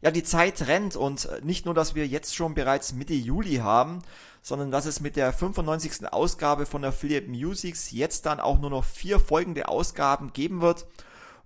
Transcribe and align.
Ja, 0.00 0.10
die 0.10 0.22
Zeit 0.22 0.66
rennt 0.68 0.96
und 0.96 1.28
nicht 1.42 1.64
nur, 1.64 1.74
dass 1.74 1.94
wir 1.94 2.06
jetzt 2.06 2.34
schon 2.34 2.54
bereits 2.54 2.92
Mitte 2.92 3.14
Juli 3.14 3.56
haben, 3.56 4.02
sondern 4.42 4.70
dass 4.70 4.86
es 4.86 5.00
mit 5.00 5.16
der 5.16 5.32
95. 5.32 6.12
Ausgabe 6.12 6.66
von 6.66 6.84
Affiliate 6.84 7.28
Musics 7.28 7.90
jetzt 7.90 8.26
dann 8.26 8.40
auch 8.40 8.60
nur 8.60 8.70
noch 8.70 8.84
vier 8.84 9.18
folgende 9.18 9.68
Ausgaben 9.68 10.32
geben 10.32 10.60
wird. 10.60 10.86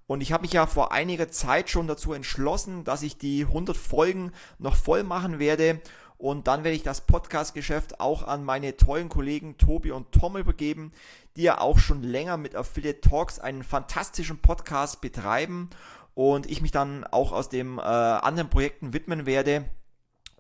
Und 0.06 0.20
ich 0.20 0.32
habe 0.32 0.42
mich 0.42 0.52
ja 0.52 0.66
vor 0.66 0.92
einiger 0.92 1.30
Zeit 1.30 1.70
schon 1.70 1.86
dazu 1.86 2.12
entschlossen, 2.12 2.84
dass 2.84 3.02
ich 3.02 3.16
die 3.16 3.44
100 3.46 3.76
Folgen 3.76 4.32
noch 4.58 4.76
voll 4.76 5.04
machen 5.04 5.38
werde 5.38 5.80
und 6.22 6.46
dann 6.46 6.62
werde 6.62 6.76
ich 6.76 6.84
das 6.84 7.00
Podcast-Geschäft 7.00 7.98
auch 7.98 8.22
an 8.22 8.44
meine 8.44 8.76
tollen 8.76 9.08
Kollegen 9.08 9.58
Tobi 9.58 9.90
und 9.90 10.12
Tom 10.12 10.36
übergeben, 10.36 10.92
die 11.34 11.42
ja 11.42 11.60
auch 11.60 11.80
schon 11.80 12.04
länger 12.04 12.36
mit 12.36 12.54
Affiliate 12.54 13.00
Talks 13.00 13.40
einen 13.40 13.64
fantastischen 13.64 14.38
Podcast 14.38 15.00
betreiben 15.00 15.68
und 16.14 16.50
ich 16.50 16.60
mich 16.60 16.70
dann 16.70 17.04
auch 17.04 17.32
aus 17.32 17.48
dem 17.48 17.78
äh, 17.78 17.82
anderen 17.82 18.50
Projekten 18.50 18.92
widmen 18.92 19.26
werde. 19.26 19.64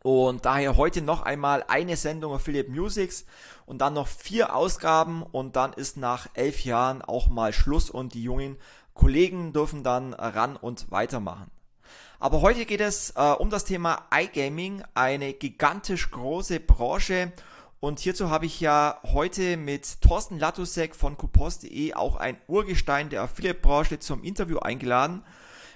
Und 0.02 0.44
daher 0.44 0.76
heute 0.76 1.00
noch 1.00 1.22
einmal 1.22 1.64
eine 1.68 1.96
Sendung 1.96 2.34
Affiliate 2.34 2.70
Musics 2.70 3.24
und 3.66 3.78
dann 3.78 3.94
noch 3.94 4.08
vier 4.08 4.56
Ausgaben 4.56 5.22
und 5.22 5.54
dann 5.54 5.72
ist 5.72 5.96
nach 5.96 6.26
elf 6.34 6.64
Jahren 6.64 7.02
auch 7.02 7.28
mal 7.28 7.52
Schluss 7.52 7.88
und 7.88 8.14
die 8.14 8.22
jungen 8.22 8.56
Kollegen 8.94 9.52
dürfen 9.52 9.84
dann 9.84 10.12
ran 10.12 10.56
und 10.56 10.90
weitermachen. 10.90 11.50
Aber 12.18 12.40
heute 12.40 12.66
geht 12.66 12.80
es 12.80 13.10
äh, 13.16 13.32
um 13.32 13.50
das 13.50 13.64
Thema 13.64 14.06
iGaming, 14.12 14.82
eine 14.94 15.32
gigantisch 15.32 16.10
große 16.10 16.60
Branche. 16.60 17.32
Und 17.80 17.98
hierzu 17.98 18.30
habe 18.30 18.46
ich 18.46 18.60
ja 18.60 19.00
heute 19.04 19.56
mit 19.56 20.00
Thorsten 20.02 20.38
Latusek 20.38 20.94
von 20.94 21.16
Coupons.de 21.16 21.94
auch 21.94 22.16
ein 22.16 22.36
Urgestein 22.46 23.08
der 23.08 23.22
Affiliate-Branche 23.22 23.98
zum 23.98 24.22
Interview 24.22 24.58
eingeladen 24.58 25.22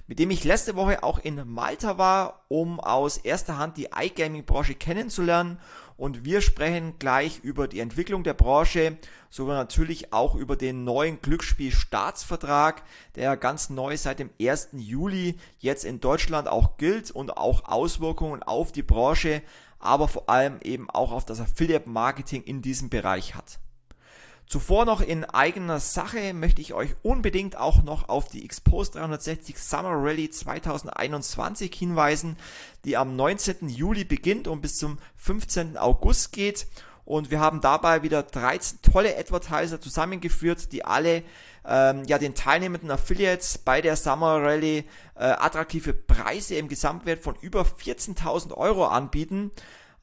mit 0.06 0.18
dem 0.18 0.30
ich 0.30 0.44
letzte 0.44 0.76
Woche 0.76 1.02
auch 1.02 1.18
in 1.18 1.42
Malta 1.48 1.98
war, 1.98 2.44
um 2.48 2.78
aus 2.78 3.16
erster 3.18 3.58
Hand 3.58 3.76
die 3.76 3.88
iGaming-Branche 3.94 4.74
kennenzulernen. 4.74 5.58
Und 5.96 6.24
wir 6.24 6.42
sprechen 6.42 6.98
gleich 6.98 7.40
über 7.42 7.68
die 7.68 7.80
Entwicklung 7.80 8.22
der 8.22 8.34
Branche, 8.34 8.98
sowie 9.30 9.52
natürlich 9.52 10.12
auch 10.12 10.34
über 10.34 10.54
den 10.54 10.84
neuen 10.84 11.20
Glücksspielstaatsvertrag, 11.22 12.82
der 13.14 13.36
ganz 13.36 13.70
neu 13.70 13.96
seit 13.96 14.18
dem 14.18 14.30
1. 14.40 14.70
Juli 14.72 15.36
jetzt 15.58 15.84
in 15.84 16.00
Deutschland 16.00 16.48
auch 16.48 16.76
gilt 16.76 17.10
und 17.10 17.36
auch 17.36 17.64
Auswirkungen 17.64 18.42
auf 18.42 18.72
die 18.72 18.82
Branche, 18.82 19.42
aber 19.78 20.06
vor 20.06 20.28
allem 20.28 20.60
eben 20.62 20.90
auch 20.90 21.12
auf 21.12 21.24
das 21.24 21.40
Affiliate-Marketing 21.40 22.42
in 22.42 22.60
diesem 22.60 22.90
Bereich 22.90 23.34
hat. 23.34 23.58
Zuvor 24.46 24.84
noch 24.84 25.00
in 25.00 25.24
eigener 25.24 25.80
Sache 25.80 26.32
möchte 26.32 26.60
ich 26.60 26.72
euch 26.72 26.94
unbedingt 27.02 27.56
auch 27.56 27.82
noch 27.82 28.08
auf 28.08 28.28
die 28.28 28.44
Expose 28.44 28.92
360 28.92 29.58
Summer 29.58 29.90
Rally 29.92 30.30
2021 30.30 31.74
hinweisen, 31.74 32.36
die 32.84 32.96
am 32.96 33.16
19. 33.16 33.68
Juli 33.68 34.04
beginnt 34.04 34.46
und 34.46 34.60
bis 34.60 34.78
zum 34.78 34.98
15. 35.16 35.76
August 35.76 36.30
geht. 36.30 36.68
Und 37.04 37.32
wir 37.32 37.40
haben 37.40 37.60
dabei 37.60 38.02
wieder 38.02 38.22
13 38.22 38.82
tolle 38.82 39.16
Advertiser 39.18 39.80
zusammengeführt, 39.80 40.72
die 40.72 40.84
alle 40.84 41.24
ähm, 41.66 42.04
ja 42.06 42.18
den 42.18 42.36
teilnehmenden 42.36 42.90
Affiliates 42.92 43.58
bei 43.58 43.80
der 43.80 43.96
Summer 43.96 44.40
Rally 44.42 44.84
äh, 45.16 45.24
attraktive 45.24 45.92
Preise 45.92 46.54
im 46.54 46.68
Gesamtwert 46.68 47.20
von 47.22 47.34
über 47.40 47.62
14.000 47.62 48.52
Euro 48.54 48.86
anbieten. 48.86 49.50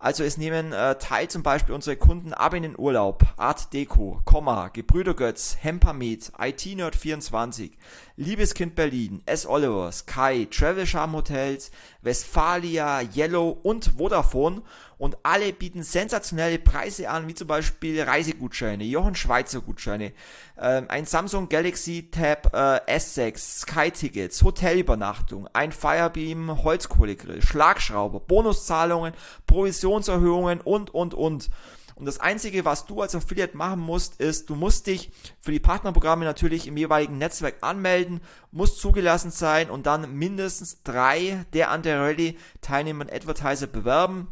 Also 0.04 0.26
es 0.26 0.36
nehmen 0.36 0.74
äh, 0.74 0.98
teil 0.98 1.30
zum 1.30 1.44
Beispiel 1.44 1.74
unsere 1.74 1.96
Kunden 1.96 2.34
ab 2.34 2.54
in 2.54 2.64
den 2.64 2.78
Urlaub, 2.78 3.24
Art 3.38 3.72
Deco, 3.72 4.20
Komma, 4.26 4.68
Gebrüder 4.68 5.14
Götz, 5.14 5.56
Hempermed, 5.62 6.30
IT 6.38 6.66
Nerd 6.76 6.98
24, 6.98 7.72
Liebeskind 8.16 8.76
Berlin, 8.76 9.24
S. 9.26 9.48
Oliver, 9.48 9.92
Sky, 9.92 10.46
Travel 10.46 10.86
Charm 10.86 11.14
Hotels, 11.14 11.72
Westfalia, 12.04 13.02
Yellow 13.02 13.58
und 13.64 13.94
Vodafone 13.98 14.62
und 15.00 15.18
alle 15.24 15.52
bieten 15.52 15.82
sensationelle 15.82 16.60
Preise 16.60 17.10
an, 17.10 17.28
wie 17.28 17.34
zum 17.34 17.48
Beispiel 17.48 18.00
Reisegutscheine, 18.04 18.84
Jochen 18.84 19.16
Schweizer 19.16 19.62
Gutscheine, 19.62 20.14
äh, 20.58 20.84
ein 20.88 21.06
Samsung 21.06 21.50
Galaxy 21.50 22.10
Tab 22.12 22.54
äh, 22.54 22.98
S6, 22.98 23.38
Sky-Tickets, 23.62 24.44
Hotelübernachtung, 24.44 25.50
ein 25.54 25.72
Firebeam 25.72 26.64
Holzkohlegrill, 26.64 27.42
Schlagschrauber, 27.42 28.20
Bonuszahlungen, 28.20 29.14
Provisionserhöhungen 29.48 30.62
und, 30.62 30.94
und, 30.94 31.16
und. 31.16 31.50
Und 31.96 32.06
das 32.06 32.20
Einzige, 32.20 32.66
was 32.66 32.86
du 32.86 33.02
als 33.02 33.16
Affiliate 33.16 33.56
machen 33.56 33.80
musst, 33.80 34.20
ist, 34.20 34.50
du 34.50 34.56
musst 34.56 34.88
dich 34.88 35.12
für 35.40 35.52
die 35.52 35.60
Partnerprogramme 35.60 36.26
natürlich 36.26 36.68
im 36.68 36.78
jeweiligen 36.78 37.18
Netzwerk 37.18 37.58
anmelden, 37.62 38.22
musst 38.52 38.80
zugelassen 38.80 39.32
sein 39.32 39.70
und 39.70 39.86
dann 39.86 40.14
mindestens 40.16 40.84
drei 40.84 41.46
der 41.54 41.70
an 41.70 41.84
der 41.84 42.00
Rallye 42.02 42.38
teilnehmenden 42.62 43.16
Advertiser 43.16 43.68
bewerben 43.68 44.28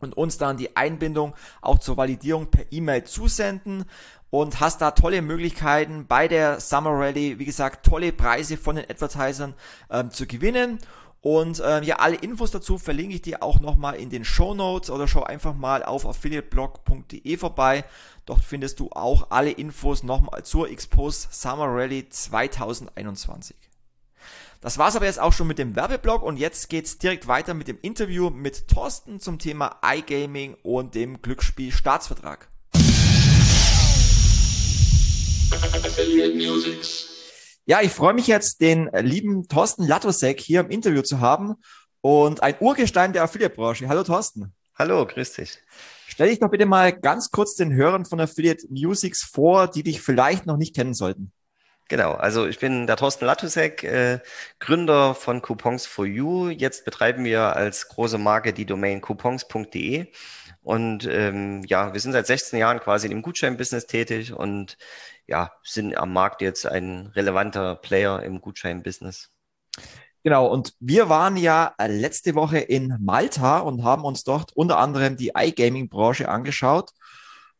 und 0.00 0.16
uns 0.16 0.38
dann 0.38 0.56
die 0.56 0.76
Einbindung 0.76 1.34
auch 1.60 1.78
zur 1.78 1.96
Validierung 1.96 2.50
per 2.50 2.64
E-Mail 2.70 3.04
zusenden 3.04 3.84
und 4.30 4.60
hast 4.60 4.80
da 4.80 4.92
tolle 4.92 5.20
Möglichkeiten 5.20 6.06
bei 6.06 6.26
der 6.26 6.58
Summer 6.58 6.98
Rally, 6.98 7.38
wie 7.38 7.44
gesagt, 7.44 7.84
tolle 7.84 8.12
Preise 8.12 8.56
von 8.56 8.76
den 8.76 8.88
Advertisern 8.88 9.54
ähm, 9.90 10.10
zu 10.10 10.26
gewinnen. 10.26 10.78
Und 11.22 11.62
ähm, 11.64 11.84
ja, 11.84 11.96
alle 11.96 12.16
Infos 12.16 12.50
dazu 12.50 12.78
verlinke 12.78 13.14
ich 13.14 13.22
dir 13.22 13.44
auch 13.44 13.60
nochmal 13.60 13.94
in 13.94 14.10
den 14.10 14.24
Show 14.24 14.54
Notes 14.54 14.90
oder 14.90 15.06
schau 15.06 15.22
einfach 15.22 15.54
mal 15.54 15.84
auf 15.84 16.04
affiliateblog.de 16.04 17.36
vorbei. 17.36 17.84
Dort 18.26 18.42
findest 18.42 18.80
du 18.80 18.90
auch 18.90 19.30
alle 19.30 19.52
Infos 19.52 20.02
nochmal 20.02 20.42
zur 20.42 20.68
Expose 20.68 21.28
Summer 21.30 21.66
Rally 21.68 22.08
2021. 22.08 23.56
Das 24.60 24.78
war's 24.78 24.96
aber 24.96 25.06
jetzt 25.06 25.20
auch 25.20 25.32
schon 25.32 25.46
mit 25.46 25.58
dem 25.58 25.76
Werbeblock 25.76 26.22
und 26.22 26.38
jetzt 26.38 26.68
geht's 26.68 26.98
direkt 26.98 27.28
weiter 27.28 27.54
mit 27.54 27.68
dem 27.68 27.78
Interview 27.82 28.30
mit 28.30 28.66
Thorsten 28.66 29.20
zum 29.20 29.38
Thema 29.38 29.78
iGaming 29.84 30.56
und 30.64 30.96
dem 30.96 31.22
Glücksspiel 31.22 31.70
Staatsvertrag. 31.72 32.48
Ja, 37.64 37.80
ich 37.80 37.92
freue 37.92 38.12
mich 38.12 38.26
jetzt, 38.26 38.60
den 38.60 38.90
lieben 38.92 39.46
Thorsten 39.46 39.86
Latosek 39.86 40.40
hier 40.40 40.60
im 40.60 40.70
Interview 40.70 41.02
zu 41.02 41.20
haben 41.20 41.54
und 42.00 42.42
ein 42.42 42.56
Urgestein 42.58 43.12
der 43.12 43.22
Affiliate-Branche. 43.22 43.88
Hallo 43.88 44.02
Thorsten. 44.02 44.52
Hallo, 44.74 45.06
grüß 45.06 45.34
dich. 45.34 45.58
Stell 46.08 46.28
dich 46.28 46.40
doch 46.40 46.50
bitte 46.50 46.66
mal 46.66 46.92
ganz 46.92 47.30
kurz 47.30 47.54
den 47.54 47.72
Hörern 47.72 48.04
von 48.04 48.18
Affiliate 48.18 48.66
Musics 48.68 49.22
vor, 49.22 49.68
die 49.68 49.84
dich 49.84 50.02
vielleicht 50.02 50.44
noch 50.44 50.56
nicht 50.56 50.74
kennen 50.74 50.92
sollten. 50.92 51.32
Genau, 51.88 52.14
also 52.14 52.46
ich 52.46 52.58
bin 52.58 52.88
der 52.88 52.96
Thorsten 52.96 53.26
Latusek, 53.26 53.84
äh, 53.84 54.18
Gründer 54.58 55.14
von 55.14 55.40
Coupons 55.40 55.86
for 55.86 56.04
You. 56.04 56.48
Jetzt 56.48 56.84
betreiben 56.84 57.24
wir 57.24 57.54
als 57.54 57.86
große 57.86 58.18
Marke 58.18 58.52
die 58.52 58.66
Domain 58.66 59.00
coupons.de. 59.00 60.08
Und 60.62 61.06
ähm, 61.06 61.62
ja, 61.66 61.92
wir 61.92 62.00
sind 62.00 62.12
seit 62.12 62.26
16 62.26 62.58
Jahren 62.58 62.78
quasi 62.80 63.08
im 63.08 63.22
Gutschein-Business 63.22 63.86
tätig 63.86 64.32
und 64.32 64.76
ja, 65.26 65.52
sind 65.64 65.96
am 65.96 66.12
Markt 66.12 66.40
jetzt 66.40 66.66
ein 66.66 67.08
relevanter 67.14 67.76
Player 67.76 68.22
im 68.22 68.40
Gutschein-Business. 68.40 69.30
Genau, 70.24 70.46
und 70.46 70.74
wir 70.78 71.08
waren 71.08 71.36
ja 71.36 71.74
letzte 71.84 72.36
Woche 72.36 72.58
in 72.58 72.96
Malta 73.00 73.58
und 73.58 73.82
haben 73.82 74.04
uns 74.04 74.22
dort 74.22 74.52
unter 74.54 74.78
anderem 74.78 75.16
die 75.16 75.32
iGaming-Branche 75.36 76.28
angeschaut. 76.28 76.90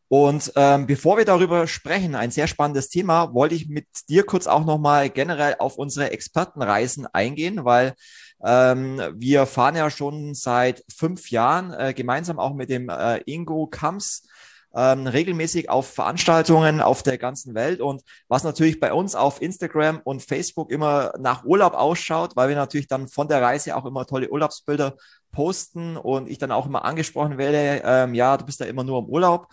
Und 0.07 0.53
ähm, 0.57 0.87
bevor 0.87 1.17
wir 1.17 1.25
darüber 1.25 1.67
sprechen, 1.67 2.15
ein 2.15 2.31
sehr 2.31 2.47
spannendes 2.47 2.89
Thema, 2.89 3.33
wollte 3.35 3.55
ich 3.57 3.69
mit 3.69 3.87
dir 4.09 4.25
kurz 4.25 4.47
auch 4.47 4.65
nochmal 4.65 5.11
generell 5.11 5.57
auf 5.59 5.77
unsere 5.77 6.13
Expertenreisen 6.13 7.07
eingehen, 7.07 7.65
weil 7.65 7.95
ähm, 8.45 9.01
wir 9.15 9.47
fahren 9.47 9.77
ja 9.77 9.91
schon 9.91 10.35
seit 10.35 10.85
fünf 10.95 11.31
Jahren 11.31 11.73
äh, 11.73 11.95
gemeinsam 11.95 12.39
auch 12.39 12.55
mit 12.55 12.71
dem 12.71 12.89
äh, 12.89 13.19
Ingo 13.27 13.67
Kams 13.67 14.27
ähm, 14.75 15.07
regelmäßig 15.07 15.69
auf 15.69 15.93
Veranstaltungen 15.93 16.81
auf 16.81 17.03
der 17.03 17.19
ganzen 17.19 17.55
Welt 17.55 17.81
und 17.81 18.03
was 18.29 18.43
natürlich 18.43 18.81
bei 18.81 18.93
uns 18.93 19.15
auf 19.15 19.43
Instagram 19.43 20.01
und 20.03 20.23
Facebook 20.23 20.71
immer 20.71 21.13
nach 21.19 21.45
Urlaub 21.45 21.75
ausschaut, 21.75 22.37
weil 22.37 22.49
wir 22.49 22.57
natürlich 22.57 22.89
dann 22.89 23.09
von 23.09 23.29
der 23.29 23.43
Reise 23.43 23.77
auch 23.77 23.85
immer 23.85 24.07
tolle 24.07 24.31
Urlaubsbilder 24.31 24.97
posten 25.31 25.97
und 25.97 26.29
ich 26.29 26.39
dann 26.39 26.53
auch 26.53 26.67
immer 26.67 26.85
angesprochen 26.85 27.39
werde, 27.39 27.83
ähm, 27.85 28.15
ja, 28.15 28.37
du 28.37 28.45
bist 28.45 28.61
da 28.61 28.65
immer 28.65 28.85
nur 28.85 29.01
im 29.01 29.07
Urlaub. 29.07 29.49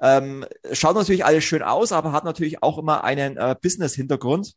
Ähm, 0.00 0.44
schaut 0.72 0.96
natürlich 0.96 1.24
alles 1.24 1.44
schön 1.44 1.62
aus, 1.62 1.92
aber 1.92 2.12
hat 2.12 2.24
natürlich 2.24 2.62
auch 2.62 2.78
immer 2.78 3.04
einen 3.04 3.36
äh, 3.36 3.54
Business-Hintergrund. 3.60 4.54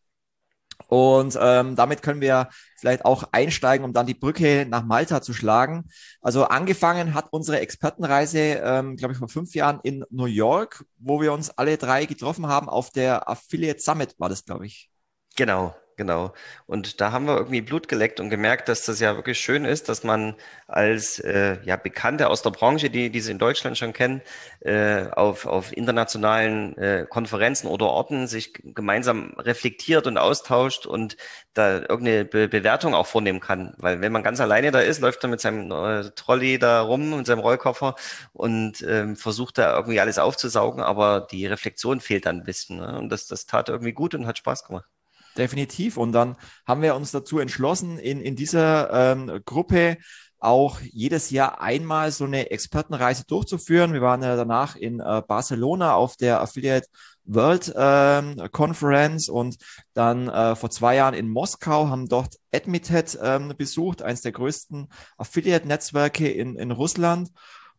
Und 0.88 1.38
ähm, 1.42 1.76
damit 1.76 2.02
können 2.02 2.22
wir 2.22 2.50
vielleicht 2.78 3.04
auch 3.04 3.26
einsteigen, 3.32 3.84
um 3.84 3.94
dann 3.94 4.06
die 4.06 4.14
Brücke 4.14 4.66
nach 4.70 4.84
Malta 4.84 5.22
zu 5.22 5.34
schlagen. 5.34 5.90
Also 6.22 6.46
angefangen 6.46 7.14
hat 7.14 7.28
unsere 7.32 7.60
Expertenreise, 7.60 8.62
ähm, 8.64 8.96
glaube 8.96 9.14
ich, 9.14 9.20
vor 9.20 9.28
fünf 9.28 9.54
Jahren 9.56 9.80
in 9.84 10.06
New 10.10 10.26
York, 10.26 10.86
wo 10.98 11.20
wir 11.22 11.34
uns 11.34 11.50
alle 11.50 11.78
drei 11.78 12.06
getroffen 12.06 12.48
haben 12.48 12.70
auf 12.70 12.92
der 12.92 13.28
Affiliate 13.28 13.82
Summit, 13.82 14.16
war 14.18 14.30
das, 14.30 14.46
glaube 14.46 14.66
ich. 14.66 14.90
Genau, 15.36 15.76
Genau. 15.98 16.34
Und 16.68 17.02
da 17.02 17.12
haben 17.12 17.26
wir 17.26 17.38
irgendwie 17.38 17.62
Blut 17.62 17.88
geleckt 17.88 18.20
und 18.20 18.30
gemerkt, 18.30 18.70
dass 18.70 18.86
das 18.86 19.00
ja 19.00 19.16
wirklich 19.16 19.40
schön 19.40 19.66
ist, 19.66 19.90
dass 19.90 20.04
man 20.04 20.36
als 20.68 21.18
äh, 21.18 21.58
ja, 21.66 21.76
Bekannte 21.76 22.30
aus 22.30 22.44
der 22.44 22.52
Branche, 22.52 22.92
die, 22.92 23.10
die 23.10 23.20
sie 23.20 23.32
in 23.32 23.40
Deutschland 23.40 23.80
schon 23.80 23.94
kennen, 23.94 24.22
äh, 24.60 25.08
auf, 25.10 25.48
auf 25.48 25.76
internationalen 25.76 26.78
äh, 26.78 27.08
Konferenzen 27.10 27.66
oder 27.68 27.88
Orten 27.88 28.28
sich 28.28 28.54
gemeinsam 28.64 29.34
reflektiert 29.40 30.06
und 30.06 30.20
austauscht 30.20 30.86
und 30.86 31.18
da 31.56 31.80
irgendeine 31.80 32.26
Be 32.26 32.48
Bewertung 32.48 32.94
auch 32.94 33.08
vornehmen 33.08 33.40
kann. 33.40 33.74
Weil 33.78 34.00
wenn 34.00 34.12
man 34.12 34.22
ganz 34.22 34.40
alleine 34.40 34.70
da 34.70 34.80
ist, 34.82 35.02
läuft 35.02 35.24
er 35.24 35.30
mit 35.30 35.42
seinem 35.42 35.72
äh, 35.72 36.12
Trolley 36.12 36.60
da 36.60 36.82
rum, 36.82 37.18
mit 37.18 37.26
seinem 37.26 37.40
Rollkoffer 37.40 37.96
und 38.34 38.84
ähm, 38.88 39.16
versucht 39.16 39.58
da 39.58 39.76
irgendwie 39.76 40.00
alles 40.00 40.20
aufzusaugen, 40.20 40.84
aber 40.84 41.22
die 41.32 41.48
Reflexion 41.48 42.02
fehlt 42.02 42.28
dann 42.28 42.38
ein 42.42 42.44
bisschen. 42.44 42.78
Ne? 42.78 43.00
Und 43.00 43.10
das, 43.10 43.26
das 43.26 43.48
tat 43.48 43.70
irgendwie 43.70 43.94
gut 43.94 44.14
und 44.14 44.28
hat 44.28 44.38
Spaß 44.38 44.64
gemacht. 44.66 44.88
Definitiv. 45.38 45.98
Und 45.98 46.12
dann 46.14 46.36
haben 46.66 46.82
wir 46.82 46.96
uns 46.96 47.12
dazu 47.12 47.40
entschlossen, 47.40 48.00
in, 48.00 48.22
in 48.22 48.36
dieser 48.36 49.12
ähm, 49.12 49.42
Gruppe 49.46 49.98
auch 50.40 50.80
jedes 50.82 51.32
Jahr 51.32 51.62
einmal 51.62 52.12
so 52.12 52.26
eine 52.26 52.52
Expertenreise 52.52 53.24
durchzuführen. 53.26 53.94
Wir 53.94 54.02
waren 54.02 54.22
ja 54.22 54.36
danach 54.36 54.76
in 54.76 55.00
äh, 55.00 55.22
Barcelona 55.28 55.96
auf 55.96 56.16
der 56.16 56.42
Affiliate 56.42 56.88
World 57.28 57.74
ähm, 57.76 58.42
Conference 58.52 59.30
und 59.30 59.58
dann 59.94 60.30
äh, 60.30 60.56
vor 60.56 60.70
zwei 60.70 60.96
Jahren 60.96 61.14
in 61.14 61.30
Moskau, 61.30 61.90
haben 61.90 62.08
dort 62.08 62.36
Admited 62.54 63.18
ähm, 63.22 63.54
besucht, 63.58 64.02
eines 64.02 64.22
der 64.22 64.32
größten 64.32 64.88
Affiliate-Netzwerke 65.18 66.30
in, 66.30 66.56
in 66.56 66.72
Russland. 66.72 67.30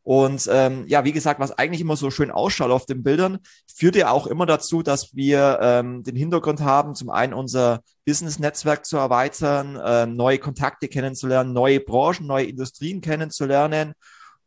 Und 0.09 0.49
ähm, 0.51 0.87
ja, 0.87 1.05
wie 1.05 1.13
gesagt, 1.13 1.39
was 1.39 1.53
eigentlich 1.53 1.83
immer 1.83 1.95
so 1.95 2.11
schön 2.11 2.31
ausschaut 2.31 2.71
auf 2.71 2.87
den 2.87 3.03
Bildern, 3.03 3.41
führt 3.71 3.95
ja 3.95 4.11
auch 4.11 4.27
immer 4.27 4.47
dazu, 4.47 4.83
dass 4.83 5.15
wir 5.15 5.59
ähm, 5.61 6.03
den 6.03 6.17
Hintergrund 6.17 6.63
haben, 6.63 6.95
zum 6.95 7.11
einen 7.11 7.35
unser 7.35 7.83
Business-Netzwerk 8.07 8.87
zu 8.87 8.97
erweitern, 8.97 9.77
äh, 9.77 10.07
neue 10.07 10.39
Kontakte 10.39 10.89
kennenzulernen, 10.89 11.53
neue 11.53 11.81
Branchen, 11.81 12.27
neue 12.27 12.47
Industrien 12.47 13.03
kennenzulernen 13.03 13.93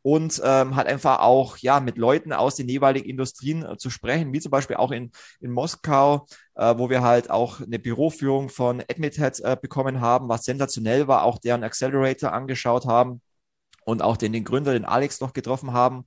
und 0.01 0.41
ähm, 0.43 0.75
halt 0.75 0.87
einfach 0.87 1.19
auch 1.19 1.57
ja 1.57 1.79
mit 1.79 1.99
Leuten 1.99 2.33
aus 2.33 2.55
den 2.55 2.67
jeweiligen 2.67 3.07
Industrien 3.07 3.63
äh, 3.63 3.77
zu 3.77 3.91
sprechen, 3.91 4.33
wie 4.33 4.39
zum 4.39 4.49
Beispiel 4.49 4.77
auch 4.77 4.89
in, 4.89 5.11
in 5.41 5.51
Moskau, 5.51 6.25
äh, 6.55 6.73
wo 6.75 6.89
wir 6.89 7.03
halt 7.03 7.29
auch 7.29 7.61
eine 7.61 7.77
Büroführung 7.77 8.49
von 8.49 8.81
Admithead 8.81 9.39
äh, 9.41 9.55
bekommen 9.61 10.01
haben, 10.01 10.27
was 10.27 10.43
sensationell 10.43 11.07
war, 11.07 11.21
auch 11.21 11.37
deren 11.37 11.63
Accelerator 11.63 12.33
angeschaut 12.33 12.87
haben 12.87 13.21
und 13.83 14.01
auch 14.01 14.17
den, 14.17 14.33
den 14.33 14.43
Gründer, 14.43 14.73
den 14.73 14.85
Alex, 14.85 15.21
noch 15.21 15.33
getroffen 15.33 15.73
haben. 15.73 16.05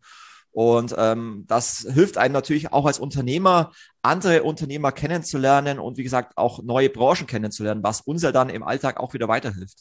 Und 0.51 0.95
ähm, 0.97 1.45
das 1.49 1.87
hilft 1.93 2.17
einem 2.17 2.33
natürlich 2.33 2.73
auch 2.73 2.87
als 2.87 3.01
Unternehmer, 3.01 3.73
andere 4.03 4.45
Unternehmer 4.45 4.93
kennenzulernen 4.93 5.81
und 5.81 5.97
wie 5.97 6.05
gesagt 6.05 6.39
auch 6.39 6.63
neue 6.63 6.91
Branchen 6.91 7.27
kennenzulernen, 7.27 7.83
was 7.83 8.03
uns 8.03 8.23
ja 8.23 8.31
dann 8.31 8.51
im 8.51 8.63
Alltag 8.63 9.01
auch 9.01 9.15
wieder 9.15 9.27
weiterhilft. 9.27 9.81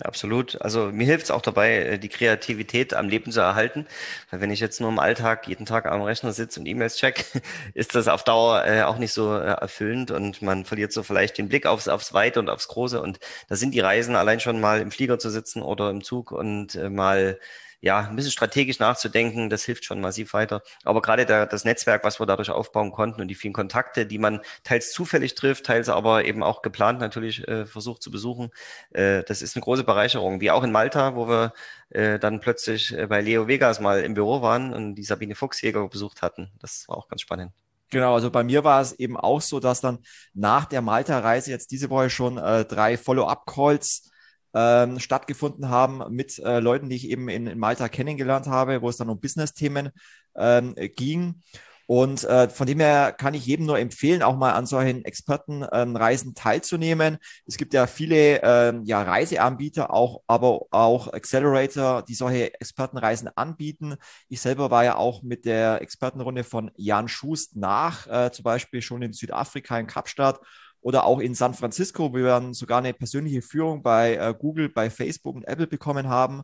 Absolut. 0.00 0.60
Also 0.62 0.90
mir 0.90 1.04
hilft 1.04 1.24
es 1.24 1.30
auch 1.30 1.42
dabei, 1.42 1.76
äh, 1.76 1.98
die 1.98 2.08
Kreativität 2.08 2.94
am 2.94 3.08
Leben 3.10 3.30
zu 3.30 3.40
erhalten. 3.40 3.86
Weil 4.30 4.40
wenn 4.40 4.50
ich 4.50 4.58
jetzt 4.60 4.80
nur 4.80 4.88
im 4.88 4.98
Alltag 4.98 5.46
jeden 5.48 5.66
Tag 5.66 5.84
am 5.84 6.00
Rechner 6.00 6.32
sitze 6.32 6.60
und 6.60 6.66
E-Mails 6.66 6.96
check, 6.96 7.26
ist 7.74 7.94
das 7.94 8.08
auf 8.08 8.24
Dauer 8.24 8.64
äh, 8.66 8.82
auch 8.84 8.96
nicht 8.96 9.12
so 9.12 9.34
äh, 9.36 9.44
erfüllend 9.44 10.10
und 10.10 10.40
man 10.40 10.64
verliert 10.64 10.92
so 10.92 11.02
vielleicht 11.02 11.36
den 11.36 11.48
Blick 11.48 11.66
aufs, 11.66 11.88
aufs 11.88 12.14
Weite 12.14 12.40
und 12.40 12.48
aufs 12.48 12.68
Große. 12.68 13.02
Und 13.02 13.18
da 13.48 13.56
sind 13.56 13.74
die 13.74 13.80
Reisen 13.80 14.16
allein 14.16 14.40
schon 14.40 14.60
mal 14.62 14.80
im 14.80 14.90
Flieger 14.90 15.18
zu 15.18 15.28
sitzen 15.28 15.60
oder 15.62 15.90
im 15.90 16.02
Zug 16.02 16.32
und 16.32 16.74
äh, 16.74 16.88
mal 16.88 17.38
ja, 17.82 17.98
ein 17.98 18.14
bisschen 18.14 18.30
strategisch 18.30 18.78
nachzudenken, 18.78 19.50
das 19.50 19.64
hilft 19.64 19.84
schon 19.84 20.00
massiv 20.00 20.32
weiter. 20.34 20.62
Aber 20.84 21.02
gerade 21.02 21.26
der, 21.26 21.46
das 21.46 21.64
Netzwerk, 21.64 22.04
was 22.04 22.20
wir 22.20 22.26
dadurch 22.26 22.48
aufbauen 22.48 22.92
konnten 22.92 23.20
und 23.20 23.26
die 23.28 23.34
vielen 23.34 23.52
Kontakte, 23.52 24.06
die 24.06 24.18
man 24.18 24.40
teils 24.62 24.92
zufällig 24.92 25.34
trifft, 25.34 25.66
teils 25.66 25.88
aber 25.88 26.24
eben 26.24 26.44
auch 26.44 26.62
geplant 26.62 27.00
natürlich 27.00 27.46
äh, 27.48 27.66
versucht 27.66 28.00
zu 28.00 28.12
besuchen, 28.12 28.50
äh, 28.92 29.24
das 29.24 29.42
ist 29.42 29.56
eine 29.56 29.64
große 29.64 29.82
Bereicherung. 29.82 30.40
Wie 30.40 30.52
auch 30.52 30.62
in 30.62 30.70
Malta, 30.70 31.16
wo 31.16 31.28
wir 31.28 31.52
äh, 31.90 32.20
dann 32.20 32.38
plötzlich 32.38 32.96
äh, 32.96 33.08
bei 33.08 33.20
Leo 33.20 33.48
Vegas 33.48 33.80
mal 33.80 34.00
im 34.04 34.14
Büro 34.14 34.42
waren 34.42 34.72
und 34.72 34.94
die 34.94 35.04
Sabine 35.04 35.34
Fuchsjäger 35.34 35.86
besucht 35.88 36.22
hatten. 36.22 36.52
Das 36.60 36.86
war 36.86 36.96
auch 36.96 37.08
ganz 37.08 37.22
spannend. 37.22 37.52
Genau, 37.90 38.14
also 38.14 38.30
bei 38.30 38.44
mir 38.44 38.62
war 38.64 38.80
es 38.80 38.92
eben 38.92 39.16
auch 39.18 39.40
so, 39.40 39.58
dass 39.58 39.80
dann 39.80 39.98
nach 40.34 40.66
der 40.66 40.82
Malta-Reise 40.82 41.50
jetzt 41.50 41.72
diese 41.72 41.90
Woche 41.90 42.10
schon 42.10 42.38
äh, 42.38 42.64
drei 42.64 42.96
Follow-up-Calls 42.96 44.11
ähm, 44.54 44.98
stattgefunden 44.98 45.68
haben 45.68 46.02
mit 46.14 46.38
äh, 46.38 46.60
Leuten, 46.60 46.88
die 46.88 46.96
ich 46.96 47.08
eben 47.08 47.28
in, 47.28 47.46
in 47.46 47.58
Malta 47.58 47.88
kennengelernt 47.88 48.46
habe, 48.46 48.82
wo 48.82 48.88
es 48.88 48.96
dann 48.96 49.08
um 49.08 49.20
Business-Themen 49.20 49.90
ähm, 50.36 50.74
ging. 50.96 51.42
Und 51.86 52.24
äh, 52.24 52.48
von 52.48 52.66
dem 52.66 52.80
her 52.80 53.12
kann 53.12 53.34
ich 53.34 53.44
jedem 53.44 53.66
nur 53.66 53.78
empfehlen, 53.78 54.22
auch 54.22 54.36
mal 54.36 54.52
an 54.52 54.66
solchen 54.66 55.04
Expertenreisen 55.04 56.28
ähm, 56.28 56.34
teilzunehmen. 56.34 57.18
Es 57.46 57.56
gibt 57.56 57.74
ja 57.74 57.86
viele 57.86 58.40
ähm, 58.42 58.84
ja, 58.84 59.02
Reiseanbieter, 59.02 59.92
auch, 59.92 60.22
aber 60.26 60.62
auch 60.70 61.12
Accelerator, 61.12 62.02
die 62.02 62.14
solche 62.14 62.58
Expertenreisen 62.60 63.28
anbieten. 63.36 63.96
Ich 64.28 64.40
selber 64.40 64.70
war 64.70 64.84
ja 64.84 64.96
auch 64.96 65.22
mit 65.22 65.44
der 65.44 65.82
Expertenrunde 65.82 66.44
von 66.44 66.70
Jan 66.76 67.08
Schust 67.08 67.56
nach, 67.56 68.06
äh, 68.06 68.30
zum 68.32 68.44
Beispiel 68.44 68.80
schon 68.80 69.02
in 69.02 69.12
Südafrika 69.12 69.78
in 69.78 69.86
Kapstadt 69.86 70.40
oder 70.82 71.04
auch 71.04 71.20
in 71.20 71.34
San 71.34 71.54
Francisco, 71.54 72.12
wir 72.12 72.24
dann 72.24 72.54
sogar 72.54 72.78
eine 72.78 72.92
persönliche 72.92 73.40
Führung 73.40 73.82
bei 73.82 74.16
äh, 74.16 74.34
Google, 74.38 74.68
bei 74.68 74.90
Facebook 74.90 75.36
und 75.36 75.44
Apple 75.44 75.66
bekommen 75.66 76.08
haben. 76.08 76.42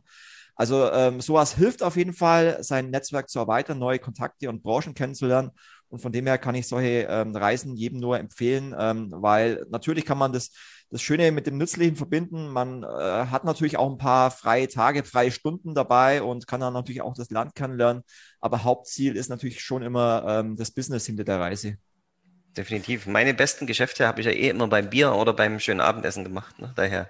Also 0.55 0.91
ähm, 0.91 1.21
sowas 1.21 1.55
hilft 1.55 1.83
auf 1.83 1.95
jeden 1.95 2.11
Fall, 2.13 2.61
sein 2.63 2.89
Netzwerk 2.89 3.29
zu 3.29 3.39
erweitern, 3.39 3.79
neue 3.79 3.99
Kontakte 3.99 4.49
und 4.49 4.61
Branchen 4.61 4.93
kennenzulernen. 4.93 5.51
Und 5.87 5.99
von 5.99 6.11
dem 6.11 6.27
her 6.27 6.37
kann 6.37 6.53
ich 6.55 6.67
solche 6.67 7.07
ähm, 7.09 7.35
Reisen 7.35 7.75
jedem 7.75 7.99
nur 7.99 8.19
empfehlen, 8.19 8.75
ähm, 8.77 9.07
weil 9.09 9.65
natürlich 9.69 10.05
kann 10.05 10.17
man 10.17 10.33
das, 10.33 10.51
das 10.89 11.01
Schöne 11.01 11.31
mit 11.31 11.47
dem 11.47 11.57
Nützlichen 11.57 11.95
verbinden. 11.95 12.49
Man 12.49 12.83
äh, 12.83 12.87
hat 12.87 13.45
natürlich 13.45 13.77
auch 13.77 13.89
ein 13.89 13.97
paar 13.97 14.31
freie 14.31 14.67
Tage, 14.67 15.03
freie 15.05 15.31
Stunden 15.31 15.73
dabei 15.75 16.21
und 16.21 16.45
kann 16.45 16.59
dann 16.59 16.73
natürlich 16.73 17.01
auch 17.01 17.13
das 17.13 17.29
Land 17.29 17.55
kennenlernen. 17.55 18.03
Aber 18.41 18.63
Hauptziel 18.63 19.15
ist 19.15 19.29
natürlich 19.29 19.61
schon 19.61 19.81
immer 19.81 20.25
ähm, 20.27 20.57
das 20.57 20.71
Business 20.71 21.05
hinter 21.05 21.23
der 21.23 21.39
Reise. 21.39 21.77
Definitiv. 22.57 23.05
Meine 23.05 23.33
besten 23.33 23.67
Geschäfte 23.67 24.07
habe 24.07 24.21
ich 24.21 24.25
ja 24.25 24.31
eh 24.31 24.49
immer 24.49 24.67
beim 24.67 24.89
Bier 24.89 25.13
oder 25.13 25.33
beim 25.33 25.59
schönen 25.59 25.81
Abendessen 25.81 26.23
gemacht. 26.23 26.59
Ne? 26.59 26.73
Daher. 26.75 27.09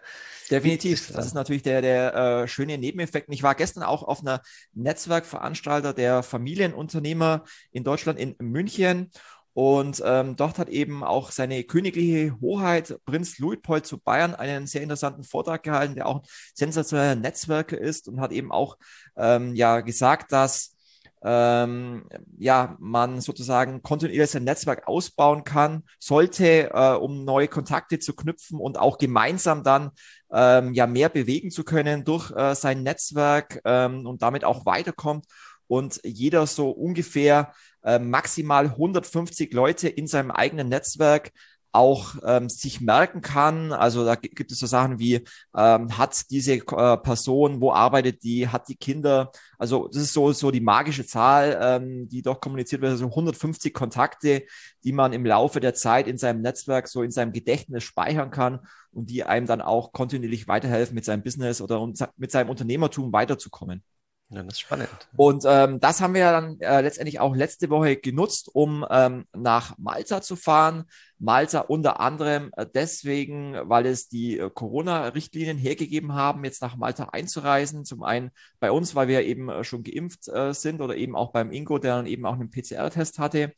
Definitiv. 0.50 1.12
Das 1.13 1.28
ist 1.28 1.34
natürlich 1.34 1.62
der, 1.62 1.82
der 1.82 2.16
äh, 2.16 2.48
schöne 2.48 2.78
Nebeneffekt. 2.78 3.28
Ich 3.32 3.44
war 3.44 3.56
gestern 3.56 3.84
auch 3.84 4.04
auf 4.04 4.22
einer 4.22 4.42
Netzwerkveranstalter 4.74 5.94
der 5.94 6.24
Familienunternehmer 6.24 7.44
in 7.72 7.84
Deutschland 7.84 8.20
in 8.20 8.36
München. 8.40 9.12
Und 9.54 10.02
ähm, 10.06 10.36
dort 10.36 10.58
hat 10.58 10.70
eben 10.70 11.04
auch 11.04 11.32
seine 11.32 11.63
königliche 11.63 12.40
Hoheit 12.40 12.98
Prinz 13.06 13.40
Luitpold 13.40 13.86
zu 13.86 14.00
Bayern 14.00 14.34
einen 14.34 14.68
sehr 14.68 14.82
interessanten 14.82 15.24
Vortrag 15.24 15.63
gehalten, 15.63 15.96
der 15.96 16.08
auch 16.08 16.22
ein 16.22 16.28
sensationeller 16.54 17.16
Netzwerker 17.16 17.78
ist 17.78 18.08
und 18.08 18.22
hat 18.22 18.32
eben 18.32 18.52
auch 18.52 18.78
ähm, 19.18 19.56
ja 19.56 19.82
gesagt, 19.82 20.32
dass 20.32 20.78
ähm, 21.24 22.06
ja, 22.38 22.78
man 22.80 23.22
sozusagen 23.22 23.82
kontinuierlich 23.82 24.32
sein 24.32 24.46
Netzwerk 24.46 24.88
ausbauen 24.88 25.44
kann, 25.44 25.84
sollte, 26.00 26.72
äh, 26.74 26.94
um 26.94 27.26
neue 27.26 27.48
Kontakte 27.48 28.00
zu 28.00 28.16
knüpfen 28.16 28.60
und 28.60 28.78
auch 28.78 28.98
gemeinsam 28.98 29.64
dann 29.64 29.92
ähm, 30.32 30.74
ja 30.74 30.88
mehr 30.88 31.10
bewegen 31.10 31.52
zu 31.52 31.64
können 31.64 32.06
durch 32.06 32.32
äh, 32.32 32.56
sein 32.56 32.84
Netzwerk 32.84 33.62
ähm, 33.66 34.06
und 34.06 34.22
damit 34.22 34.46
auch 34.46 34.66
weiterkommt 34.66 35.26
und 35.68 36.00
jeder 36.04 36.48
so 36.48 36.70
ungefähr 36.72 37.54
äh, 37.84 38.00
maximal 38.00 38.66
150 38.66 39.54
Leute 39.54 39.88
in 39.88 40.08
seinem 40.08 40.32
eigenen 40.32 40.70
Netzwerk 40.70 41.32
auch 41.72 42.16
ähm, 42.26 42.50
sich 42.50 42.82
merken 42.82 43.22
kann. 43.22 43.72
Also 43.72 44.04
da 44.06 44.16
gibt 44.16 44.52
es 44.52 44.60
so 44.60 44.66
Sachen 44.66 45.00
wie, 45.00 45.24
ähm, 45.56 45.98
hat 45.98 46.30
diese 46.32 46.54
äh, 46.54 46.98
Person, 46.98 47.62
wo 47.62 47.72
arbeitet 47.72 48.24
die, 48.24 48.48
hat 48.48 48.68
die 48.68 48.76
Kinder. 48.76 49.32
Also 49.58 49.88
das 49.88 50.04
ist 50.04 50.14
so, 50.14 50.32
so 50.32 50.52
die 50.52 50.62
magische 50.62 51.06
Zahl, 51.06 51.60
ähm, 51.62 52.10
die 52.10 52.22
doch 52.22 52.42
kommuniziert 52.42 52.82
wird. 52.82 52.92
Also 52.92 53.06
150 53.06 53.74
Kontakte, 53.74 54.44
die 54.84 54.92
man 54.92 55.14
im 55.14 55.26
Laufe 55.26 55.60
der 55.60 55.74
Zeit 55.74 56.08
in 56.08 56.18
seinem 56.18 56.42
Netzwerk, 56.42 56.88
so 56.88 57.04
in 57.04 57.12
seinem 57.12 57.32
Gedächtnis 57.32 57.84
speichern 57.84 58.32
kann 58.32 58.60
und 58.92 59.10
die 59.10 59.24
einem 59.24 59.46
dann 59.46 59.62
auch 59.62 59.92
kontinuierlich 59.92 60.48
weiterhelfen, 60.48 60.96
mit 60.96 61.06
seinem 61.06 61.24
Business 61.24 61.62
oder 61.62 61.86
mit 62.18 62.32
seinem 62.32 62.50
Unternehmertum 62.50 63.14
weiterzukommen. 63.14 63.84
Ja, 64.32 64.44
das 64.44 64.54
ist 64.54 64.60
spannend. 64.60 64.90
Und 65.16 65.44
ähm, 65.48 65.80
das 65.80 66.02
haben 66.02 66.14
wir 66.14 66.32
dann 66.32 66.60
äh, 66.60 66.82
letztendlich 66.82 67.20
auch 67.20 67.36
letzte 67.36 67.72
Woche 67.72 67.98
genutzt, 67.98 68.50
um 68.54 68.86
ähm, 68.88 69.26
nach 69.34 69.76
Malta 69.80 70.22
zu 70.22 70.36
fahren. 70.36 70.86
Malta 71.18 71.62
unter 71.62 72.00
anderem 72.00 72.52
äh, 72.56 72.68
deswegen, 72.72 73.56
weil 73.64 73.88
es 73.88 74.08
die 74.08 74.38
äh, 74.38 74.52
Corona-Richtlinien 74.52 75.58
hergegeben 75.58 76.14
haben, 76.14 76.46
jetzt 76.46 76.62
nach 76.62 76.78
Malta 76.78 77.06
einzureisen. 77.06 77.86
Zum 77.86 78.04
einen 78.04 78.30
bei 78.60 78.72
uns, 78.72 78.94
weil 78.94 79.08
wir 79.08 79.24
eben 79.24 79.50
äh, 79.50 79.64
schon 79.64 79.82
geimpft 79.82 80.28
äh, 80.28 80.54
sind 80.54 80.82
oder 80.82 80.96
eben 80.96 81.16
auch 81.16 81.32
beim 81.32 81.52
Ingo, 81.52 81.80
der 81.80 81.96
dann 81.96 82.06
eben 82.06 82.28
auch 82.28 82.34
einen 82.34 82.52
PCR-Test 82.52 83.18
hatte. 83.18 83.54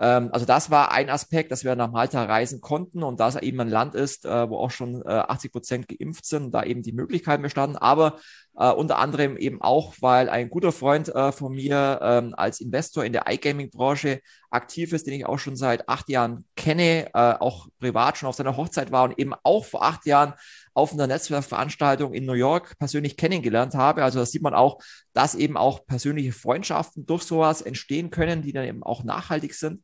Ähm, 0.00 0.30
also 0.32 0.46
das 0.46 0.70
war 0.70 0.92
ein 0.92 1.10
Aspekt, 1.10 1.52
dass 1.52 1.64
wir 1.64 1.76
nach 1.76 1.90
Malta 1.90 2.24
reisen 2.24 2.60
konnten 2.60 3.02
und 3.02 3.20
da 3.20 3.28
es 3.28 3.36
eben 3.36 3.60
ein 3.60 3.68
Land 3.68 3.94
ist, 3.94 4.24
äh, 4.24 4.48
wo 4.48 4.58
auch 4.58 4.70
schon 4.70 5.02
äh, 5.02 5.08
80 5.08 5.52
Prozent 5.52 5.88
geimpft 5.88 6.26
sind, 6.26 6.52
da 6.52 6.64
eben 6.64 6.82
die 6.82 6.92
Möglichkeiten 6.92 7.42
bestanden. 7.42 7.76
Aber 7.76 8.18
äh, 8.56 8.70
unter 8.70 8.98
anderem 8.98 9.36
eben 9.36 9.60
auch, 9.60 9.94
weil 10.00 10.28
ein 10.28 10.50
guter 10.50 10.72
Freund 10.72 11.08
äh, 11.14 11.32
von 11.32 11.52
mir 11.54 12.00
ähm, 12.02 12.34
als 12.36 12.60
Investor 12.60 13.04
in 13.04 13.12
der 13.12 13.24
iGaming-Branche 13.28 14.20
aktiv 14.50 14.92
ist, 14.92 15.06
den 15.06 15.14
ich 15.14 15.26
auch 15.26 15.38
schon 15.38 15.56
seit 15.56 15.88
acht 15.88 16.08
Jahren 16.08 16.44
kenne, 16.56 17.08
äh, 17.14 17.34
auch 17.38 17.68
privat 17.80 18.16
schon 18.16 18.28
auf 18.28 18.36
seiner 18.36 18.56
Hochzeit 18.56 18.92
war 18.92 19.04
und 19.04 19.18
eben 19.18 19.34
auch 19.42 19.64
vor 19.64 19.84
acht 19.84 20.06
Jahren 20.06 20.34
auf 20.74 20.92
einer 20.92 21.06
Netzwerkveranstaltung 21.06 22.12
in 22.12 22.26
New 22.26 22.34
York 22.34 22.76
persönlich 22.78 23.16
kennengelernt 23.16 23.74
habe. 23.74 24.02
Also 24.02 24.18
da 24.18 24.26
sieht 24.26 24.42
man 24.42 24.54
auch, 24.54 24.80
dass 25.12 25.34
eben 25.34 25.56
auch 25.56 25.86
persönliche 25.86 26.32
Freundschaften 26.32 27.06
durch 27.06 27.22
sowas 27.22 27.62
entstehen 27.62 28.10
können, 28.10 28.42
die 28.42 28.52
dann 28.52 28.64
eben 28.64 28.82
auch 28.82 29.04
nachhaltig 29.04 29.54
sind. 29.54 29.82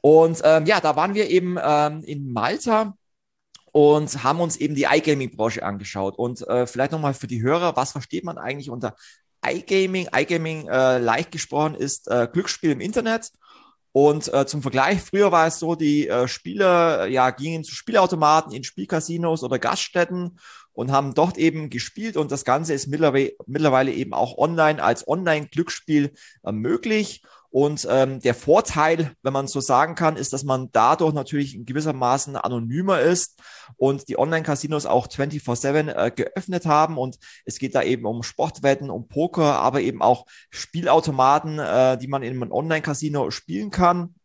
Und 0.00 0.40
ähm, 0.44 0.66
ja, 0.66 0.80
da 0.80 0.96
waren 0.96 1.14
wir 1.14 1.28
eben 1.30 1.58
ähm, 1.60 2.04
in 2.04 2.32
Malta 2.32 2.94
und 3.72 4.22
haben 4.22 4.40
uns 4.40 4.56
eben 4.56 4.76
die 4.76 4.84
iGaming-Branche 4.84 5.64
angeschaut. 5.64 6.16
Und 6.16 6.46
äh, 6.46 6.66
vielleicht 6.66 6.92
nochmal 6.92 7.14
für 7.14 7.26
die 7.26 7.42
Hörer, 7.42 7.74
was 7.76 7.90
versteht 7.90 8.22
man 8.22 8.38
eigentlich 8.38 8.70
unter 8.70 8.94
iGaming? 9.44 10.08
iGaming, 10.14 10.68
äh, 10.68 10.98
leicht 10.98 11.32
gesprochen, 11.32 11.74
ist 11.74 12.06
äh, 12.08 12.28
Glücksspiel 12.32 12.70
im 12.70 12.80
Internet. 12.80 13.30
Und 13.96 14.34
äh, 14.34 14.44
zum 14.44 14.60
Vergleich, 14.60 15.00
früher 15.00 15.30
war 15.30 15.46
es 15.46 15.60
so, 15.60 15.76
die 15.76 16.08
äh, 16.08 16.26
Spieler 16.26 17.06
ja 17.06 17.30
gingen 17.30 17.62
zu 17.62 17.76
Spielautomaten 17.76 18.52
in 18.52 18.64
Spielcasinos 18.64 19.44
oder 19.44 19.60
Gaststätten 19.60 20.36
und 20.72 20.90
haben 20.90 21.14
dort 21.14 21.38
eben 21.38 21.70
gespielt 21.70 22.16
und 22.16 22.32
das 22.32 22.44
Ganze 22.44 22.74
ist 22.74 22.88
mittlerweile, 22.88 23.34
mittlerweile 23.46 23.92
eben 23.92 24.12
auch 24.12 24.36
online 24.36 24.82
als 24.82 25.06
Online-Glücksspiel 25.06 26.12
äh, 26.42 26.50
möglich. 26.50 27.22
Und 27.54 27.86
ähm, 27.88 28.18
der 28.18 28.34
Vorteil, 28.34 29.12
wenn 29.22 29.32
man 29.32 29.46
so 29.46 29.60
sagen 29.60 29.94
kann, 29.94 30.16
ist, 30.16 30.32
dass 30.32 30.42
man 30.42 30.70
dadurch 30.72 31.14
natürlich 31.14 31.54
in 31.54 31.64
gewissermaßen 31.64 32.34
anonymer 32.34 33.00
ist 33.00 33.40
und 33.76 34.08
die 34.08 34.18
Online-Casinos 34.18 34.86
auch 34.86 35.06
24-7 35.06 35.94
äh, 35.94 36.10
geöffnet 36.10 36.66
haben. 36.66 36.98
Und 36.98 37.16
es 37.44 37.60
geht 37.60 37.76
da 37.76 37.84
eben 37.84 38.06
um 38.06 38.24
Sportwetten, 38.24 38.90
um 38.90 39.06
Poker, 39.06 39.60
aber 39.60 39.82
eben 39.82 40.02
auch 40.02 40.26
Spielautomaten, 40.50 41.60
äh, 41.60 41.96
die 41.96 42.08
man 42.08 42.24
in 42.24 42.42
einem 42.42 42.50
Online-Casino 42.50 43.30
spielen 43.30 43.70
kann. 43.70 44.16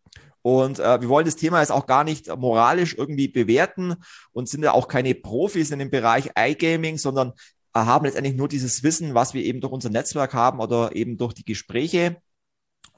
Und 0.41 0.79
äh, 0.79 0.99
wir 0.99 1.09
wollen 1.09 1.27
das 1.27 1.35
Thema 1.35 1.59
jetzt 1.59 1.71
auch 1.71 1.85
gar 1.85 2.03
nicht 2.03 2.35
moralisch 2.35 2.95
irgendwie 2.97 3.27
bewerten 3.27 3.97
und 4.31 4.49
sind 4.49 4.63
ja 4.63 4.71
auch 4.71 4.87
keine 4.87 5.13
Profis 5.13 5.69
in 5.69 5.77
dem 5.77 5.91
Bereich 5.91 6.31
iGaming, 6.35 6.97
sondern 6.97 7.33
äh, 7.75 7.79
haben 7.81 8.05
letztendlich 8.05 8.35
nur 8.35 8.47
dieses 8.47 8.81
Wissen, 8.81 9.13
was 9.13 9.35
wir 9.35 9.43
eben 9.43 9.61
durch 9.61 9.71
unser 9.71 9.91
Netzwerk 9.91 10.33
haben 10.33 10.59
oder 10.59 10.95
eben 10.95 11.17
durch 11.17 11.35
die 11.35 11.45
Gespräche. 11.45 12.17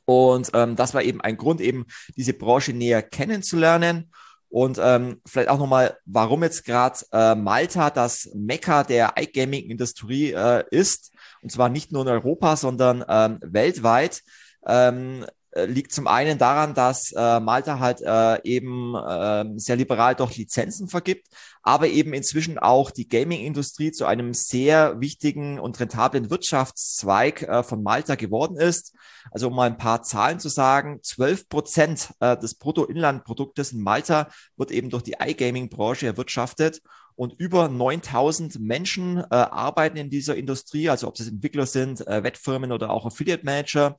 Und 0.06 0.52
ähm, 0.54 0.76
das 0.76 0.94
war 0.94 1.04
eben 1.04 1.22
ein 1.22 1.38
Grund, 1.38 1.62
eben 1.62 1.86
diese 2.16 2.34
Branche 2.34 2.74
näher 2.74 3.02
kennenzulernen. 3.02 4.12
Und 4.50 4.80
ähm, 4.84 5.22
vielleicht 5.26 5.50
auch 5.50 5.60
nochmal, 5.60 5.98
warum 6.06 6.44
jetzt 6.44 6.66
gerade 6.66 7.00
äh, 7.14 7.36
Malta 7.36 7.90
das 7.90 8.30
Mekka 8.36 8.84
der 8.84 9.14
iGaming-Industrie 9.18 10.34
äh, 10.34 10.66
ist. 10.72 11.12
Und 11.42 11.52
zwar 11.52 11.70
nicht 11.70 11.94
nur 11.94 12.02
in 12.02 12.10
Europa, 12.10 12.58
sondern 12.58 13.06
ähm, 13.08 13.40
weltweit. 13.42 14.22
Ähm, 14.68 15.24
äh, 15.24 15.28
liegt 15.54 15.92
zum 15.92 16.08
einen 16.08 16.38
daran, 16.38 16.74
dass 16.74 17.12
äh, 17.12 17.40
Malta 17.40 17.80
halt 17.80 18.02
äh, 18.02 18.42
eben 18.44 18.96
äh, 18.96 19.46
sehr 19.56 19.76
liberal 19.76 20.16
doch 20.16 20.36
Lizenzen 20.36 20.88
vergibt, 20.88 21.28
aber 21.62 21.88
eben 21.88 22.14
inzwischen 22.14 22.58
auch 22.58 22.92
die 22.92 23.08
Gaming-Industrie 23.08 23.92
zu 23.92 24.06
einem 24.06 24.34
sehr 24.34 25.00
wichtigen 25.02 25.60
und 25.60 25.80
rentablen 25.80 26.30
Wirtschaftszweig 26.30 27.44
äh, 27.44 27.64
von 27.64 27.84
Malta 27.84 28.16
geworden 28.16 28.58
ist. 28.58 28.96
Also 29.30 29.48
um 29.48 29.56
mal 29.56 29.68
ein 29.68 29.78
paar 29.78 30.04
Zahlen 30.04 30.40
zu 30.40 30.50
sagen, 30.50 31.00
12 31.04 31.50
Prozent 31.50 32.14
äh, 32.20 32.38
des 32.38 32.56
Bruttoinlandproduktes 32.56 33.74
in 33.74 33.82
Malta 33.82 34.30
wird 34.58 34.72
eben 34.72 34.90
durch 34.90 35.04
die 35.04 35.18
iGaming-Branche 35.20 36.08
erwirtschaftet 36.08 36.82
und 37.16 37.34
über 37.40 37.68
9000 37.68 38.60
Menschen 38.60 39.18
äh, 39.18 39.26
arbeiten 39.30 39.98
in 39.98 40.10
dieser 40.10 40.36
Industrie, 40.36 40.90
also 40.90 41.08
ob 41.08 41.20
es 41.20 41.28
Entwickler 41.28 41.66
sind, 41.66 42.06
äh, 42.08 42.24
Wettfirmen 42.24 42.72
oder 42.72 42.90
auch 42.90 43.06
Affiliate 43.06 43.46
Manager 43.46 43.98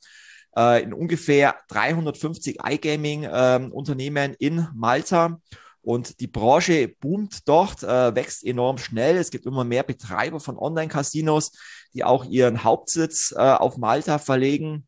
äh, 0.56 0.82
in 0.82 0.92
ungefähr 0.92 1.56
350 1.68 2.59
iGaming-Unternehmen 2.64 4.30
ähm, 4.32 4.37
in 4.38 4.68
Malta. 4.75 5.40
Und 5.82 6.21
die 6.21 6.28
Branche 6.28 6.88
boomt 7.00 7.49
dort, 7.49 7.82
äh, 7.82 8.14
wächst 8.14 8.44
enorm 8.44 8.78
schnell. 8.78 9.16
Es 9.16 9.30
gibt 9.30 9.47
immer 9.47 9.64
mehr 9.64 9.82
Betreiber 9.82 10.38
von 10.38 10.56
Online-Casinos, 10.56 11.52
die 11.92 12.04
auch 12.04 12.25
ihren 12.25 12.62
Hauptsitz 12.62 13.32
äh, 13.37 13.40
auf 13.40 13.78
Malta 13.78 14.18
verlegen. 14.18 14.87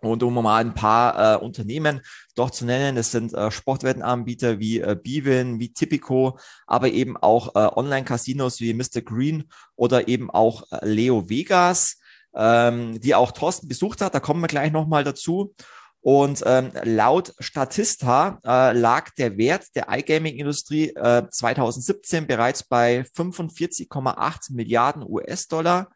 Und 0.00 0.24
um 0.24 0.34
mal 0.34 0.64
ein 0.64 0.74
paar 0.74 1.34
äh, 1.34 1.44
Unternehmen 1.44 2.00
dort 2.34 2.56
zu 2.56 2.64
nennen, 2.64 2.96
das 2.96 3.12
sind 3.12 3.34
äh, 3.34 3.52
Sportwettenanbieter 3.52 4.58
wie 4.58 4.80
äh, 4.80 4.96
Bivin, 5.00 5.60
wie 5.60 5.72
Tipico, 5.72 6.38
aber 6.66 6.88
eben 6.88 7.16
auch 7.16 7.54
äh, 7.54 7.68
Online-Casinos 7.76 8.58
wie 8.58 8.74
Mr. 8.74 9.02
Green 9.02 9.44
oder 9.76 10.08
eben 10.08 10.28
auch 10.28 10.64
äh, 10.72 10.84
Leo 10.84 11.28
Vegas 11.28 11.98
ähm, 12.34 13.00
die 13.00 13.14
auch 13.14 13.32
Thorsten 13.32 13.68
besucht 13.68 14.00
hat. 14.00 14.14
Da 14.14 14.20
kommen 14.20 14.40
wir 14.40 14.48
gleich 14.48 14.72
nochmal 14.72 15.04
dazu. 15.04 15.54
Und 16.00 16.42
ähm, 16.46 16.72
laut 16.82 17.32
Statista 17.38 18.40
äh, 18.44 18.76
lag 18.76 19.10
der 19.10 19.38
Wert 19.38 19.66
der 19.76 19.86
iGaming-Industrie 19.88 20.88
äh, 20.96 21.28
2017 21.30 22.26
bereits 22.26 22.64
bei 22.64 23.02
45,8 23.16 24.52
Milliarden 24.52 25.04
US-Dollar. 25.08 25.90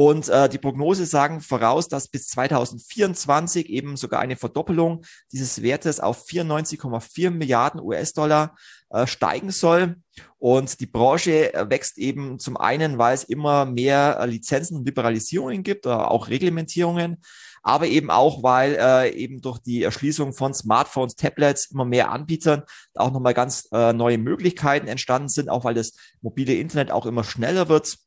Und 0.00 0.30
äh, 0.30 0.48
die 0.48 0.56
Prognose 0.56 1.04
sagen 1.04 1.42
voraus, 1.42 1.86
dass 1.86 2.08
bis 2.08 2.28
2024 2.28 3.68
eben 3.68 3.98
sogar 3.98 4.20
eine 4.20 4.36
Verdoppelung 4.36 5.04
dieses 5.30 5.60
Wertes 5.60 6.00
auf 6.00 6.24
94,4 6.24 7.28
Milliarden 7.28 7.82
US-Dollar 7.82 8.56
äh, 8.88 9.06
steigen 9.06 9.50
soll. 9.50 9.96
Und 10.38 10.80
die 10.80 10.86
Branche 10.86 11.52
äh, 11.52 11.68
wächst 11.68 11.98
eben 11.98 12.38
zum 12.38 12.56
einen, 12.56 12.96
weil 12.96 13.12
es 13.12 13.24
immer 13.24 13.66
mehr 13.66 14.18
äh, 14.18 14.24
Lizenzen 14.24 14.78
und 14.78 14.86
Liberalisierungen 14.86 15.62
gibt, 15.62 15.86
auch 15.86 16.28
Reglementierungen, 16.28 17.18
aber 17.62 17.86
eben 17.86 18.10
auch, 18.10 18.42
weil 18.42 18.78
äh, 18.80 19.10
eben 19.10 19.42
durch 19.42 19.58
die 19.58 19.82
Erschließung 19.82 20.32
von 20.32 20.54
Smartphones, 20.54 21.16
Tablets 21.16 21.72
immer 21.72 21.84
mehr 21.84 22.10
Anbietern 22.10 22.62
auch 22.94 23.10
nochmal 23.10 23.34
ganz 23.34 23.68
äh, 23.70 23.92
neue 23.92 24.16
Möglichkeiten 24.16 24.88
entstanden 24.88 25.28
sind, 25.28 25.50
auch 25.50 25.64
weil 25.64 25.74
das 25.74 25.92
mobile 26.22 26.54
Internet 26.54 26.90
auch 26.90 27.04
immer 27.04 27.22
schneller 27.22 27.68
wird 27.68 27.98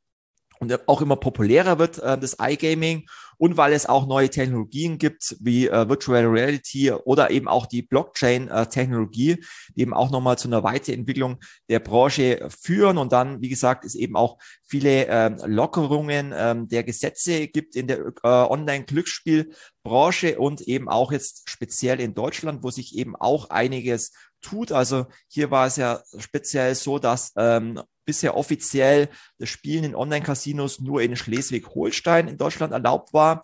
und 0.64 0.88
auch 0.88 1.02
immer 1.02 1.18
populärer 1.18 1.80
wird, 1.80 2.00
äh, 2.00 2.18
das 2.18 2.38
iGaming. 2.42 3.06
Und 3.38 3.58
weil 3.58 3.74
es 3.74 3.88
auch 3.88 4.08
neue 4.08 4.30
Technologien 4.30 4.98
gibt, 4.98 5.36
wie 5.42 5.68
äh, 5.68 5.90
Virtual 5.90 6.26
Reality 6.26 6.92
oder 6.92 7.32
eben 7.32 7.48
auch 7.48 7.66
die 7.66 7.82
Blockchain-Technologie, 7.82 9.32
äh, 9.32 9.38
die 9.76 9.82
eben 9.82 9.94
auch 9.94 10.12
nochmal 10.12 10.38
zu 10.38 10.48
einer 10.48 10.64
Weiterentwicklung 10.64 11.40
der 11.68 11.80
Branche 11.80 12.48
führen. 12.62 12.98
Und 12.98 13.12
dann, 13.12 13.42
wie 13.42 13.50
gesagt, 13.50 13.84
es 13.86 13.96
eben 13.96 14.16
auch 14.16 14.38
viele 14.66 15.08
äh, 15.08 15.32
Lockerungen 15.46 16.32
äh, 16.32 16.56
der 16.68 16.84
Gesetze 16.84 17.48
gibt 17.48 17.76
in 17.76 17.88
der 17.88 18.14
äh, 18.24 18.24
Online-Glücksspielbranche 18.24 20.40
und 20.40 20.62
eben 20.62 20.88
auch 20.88 21.12
jetzt 21.12 21.50
speziell 21.50 22.00
in 22.00 22.14
Deutschland, 22.14 22.64
wo 22.64 22.72
sich 22.72 22.98
eben 22.98 23.16
auch 23.16 23.50
einiges 23.50 24.14
tut. 24.42 24.72
Also 24.72 25.08
hier 25.28 25.52
war 25.52 25.68
es 25.68 25.76
ja 25.78 26.02
speziell 26.20 26.76
so, 26.76 27.00
dass 27.00 27.34
ähm, 27.36 27.82
bisher 28.06 28.36
offiziell 28.38 29.10
das 29.38 29.50
Spielen 29.50 29.84
in 29.84 29.96
Online-Casinos 29.96 30.80
nur 30.80 31.02
in 31.02 31.16
Schleswig-Holstein 31.16 32.28
in 32.28 32.38
Deutschland 32.38 32.74
erlaubt 32.74 33.14
war. 33.14 33.44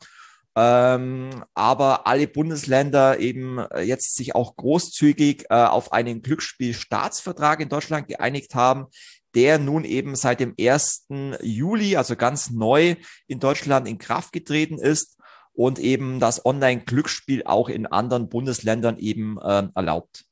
Ähm, 0.56 1.46
aber 1.54 2.08
alle 2.08 2.28
Bundesländer 2.28 3.20
eben 3.20 3.60
äh, 3.60 3.82
jetzt 3.82 4.16
sich 4.16 4.36
auch 4.36 4.56
großzügig 4.56 5.46
äh, 5.50 5.54
auf 5.54 5.94
einen 5.94 6.22
Glücksspielstaatsvertrag 6.22 7.62
in 7.62 7.70
Deutschland 7.70 8.08
geeinigt 8.08 8.56
haben, 8.56 8.88
der 9.36 9.60
nun 9.60 9.86
eben 9.86 10.16
seit 10.16 10.40
dem 10.40 10.56
1. 10.60 11.08
Juli, 11.42 11.96
also 11.96 12.16
ganz 12.16 12.50
neu 12.50 12.96
in 13.28 13.40
Deutschland 13.40 13.88
in 13.88 14.00
Kraft 14.00 14.34
getreten 14.34 14.80
ist 14.80 15.18
und 15.54 15.78
eben 15.78 16.20
das 16.20 16.46
Online-Glücksspiel 16.46 17.44
auch 17.44 17.70
in 17.70 17.86
anderen 17.86 18.28
Bundesländern 18.28 18.98
eben 18.98 19.38
äh, 19.40 19.68
erlaubt. 19.76 20.26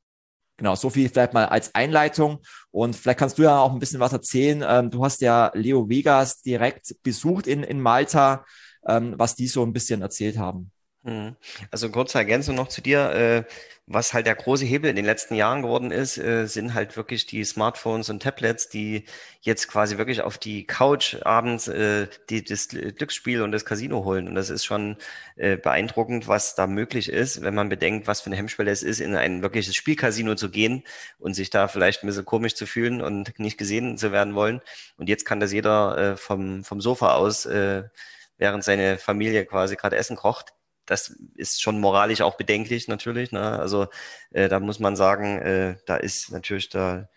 Genau, 0.57 0.75
so 0.75 0.89
viel 0.89 1.07
vielleicht 1.09 1.33
mal 1.33 1.45
als 1.45 1.73
Einleitung. 1.75 2.39
Und 2.71 2.95
vielleicht 2.95 3.19
kannst 3.19 3.37
du 3.37 3.43
ja 3.43 3.59
auch 3.59 3.71
ein 3.71 3.79
bisschen 3.79 3.99
was 3.99 4.11
erzählen. 4.13 4.63
Ähm, 4.67 4.89
du 4.89 5.03
hast 5.03 5.21
ja 5.21 5.51
Leo 5.53 5.87
Vegas 5.87 6.41
direkt 6.41 6.95
besucht 7.03 7.45
in, 7.45 7.63
in 7.63 7.79
Malta, 7.79 8.43
ähm, 8.87 9.13
was 9.17 9.35
die 9.35 9.47
so 9.47 9.63
ein 9.63 9.73
bisschen 9.73 10.01
erzählt 10.01 10.37
haben. 10.37 10.71
Mhm. 11.07 11.37
Also 11.71 11.89
kurze 11.89 12.17
Ergänzung 12.17 12.55
noch 12.55 12.67
zu 12.67 12.81
dir. 12.81 13.11
Äh, 13.11 13.43
was 13.89 14.13
halt 14.13 14.25
der 14.25 14.35
große 14.35 14.65
Hebel 14.65 14.89
in 14.89 14.97
den 14.97 15.05
letzten 15.05 15.35
Jahren 15.35 15.61
geworden 15.61 15.91
ist, 15.91 16.17
äh, 16.17 16.45
sind 16.47 16.73
halt 16.73 16.97
wirklich 16.97 17.25
die 17.25 17.45
Smartphones 17.45 18.09
und 18.09 18.21
Tablets, 18.21 18.67
die 18.67 19.05
jetzt 19.39 19.69
quasi 19.69 19.97
wirklich 19.97 20.21
auf 20.21 20.37
die 20.37 20.67
Couch 20.67 21.15
abends 21.23 21.69
äh, 21.69 22.07
die, 22.29 22.43
das 22.43 22.67
Glücksspiel 22.67 23.41
und 23.41 23.53
das 23.53 23.63
Casino 23.63 24.03
holen. 24.03 24.27
Und 24.27 24.35
das 24.35 24.49
ist 24.49 24.65
schon 24.65 24.97
beeindruckend, 25.37 26.27
was 26.27 26.55
da 26.55 26.65
möglich 26.65 27.09
ist, 27.09 27.43
wenn 27.43 27.53
man 27.53 27.69
bedenkt, 27.69 28.07
was 28.07 28.21
für 28.21 28.27
eine 28.27 28.37
Hemmschwelle 28.37 28.71
es 28.71 28.81
ist, 28.81 28.99
in 28.99 29.15
ein 29.15 29.43
wirkliches 29.43 29.75
Spielcasino 29.75 30.33
zu 30.33 30.49
gehen 30.49 30.83
und 31.19 31.35
sich 31.35 31.51
da 31.51 31.67
vielleicht 31.67 32.03
ein 32.03 32.07
bisschen 32.07 32.25
komisch 32.25 32.55
zu 32.55 32.65
fühlen 32.65 33.01
und 33.01 33.37
nicht 33.37 33.59
gesehen 33.59 33.97
zu 33.97 34.11
werden 34.11 34.33
wollen. 34.33 34.61
Und 34.97 35.09
jetzt 35.09 35.25
kann 35.25 35.39
das 35.39 35.53
jeder 35.53 36.17
vom, 36.17 36.63
vom 36.63 36.81
Sofa 36.81 37.13
aus, 37.13 37.45
während 37.45 38.63
seine 38.63 38.97
Familie 38.97 39.45
quasi 39.45 39.75
gerade 39.75 39.95
Essen 39.95 40.15
kocht, 40.15 40.56
das 40.87 41.15
ist 41.35 41.61
schon 41.61 41.79
moralisch 41.79 42.21
auch 42.21 42.35
bedenklich 42.35 42.87
natürlich. 42.87 43.31
Ne? 43.31 43.59
Also 43.59 43.87
äh, 44.31 44.49
da 44.49 44.59
muss 44.59 44.79
man 44.79 44.95
sagen, 44.95 45.37
äh, 45.39 45.75
da 45.85 45.97
ist 45.97 46.31
natürlich 46.31 46.69
da 46.69 47.09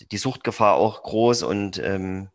die 0.00 0.18
Suchtgefahr 0.18 0.74
auch 0.74 1.04
groß 1.04 1.44
und 1.44 1.78
ähm, 1.78 2.28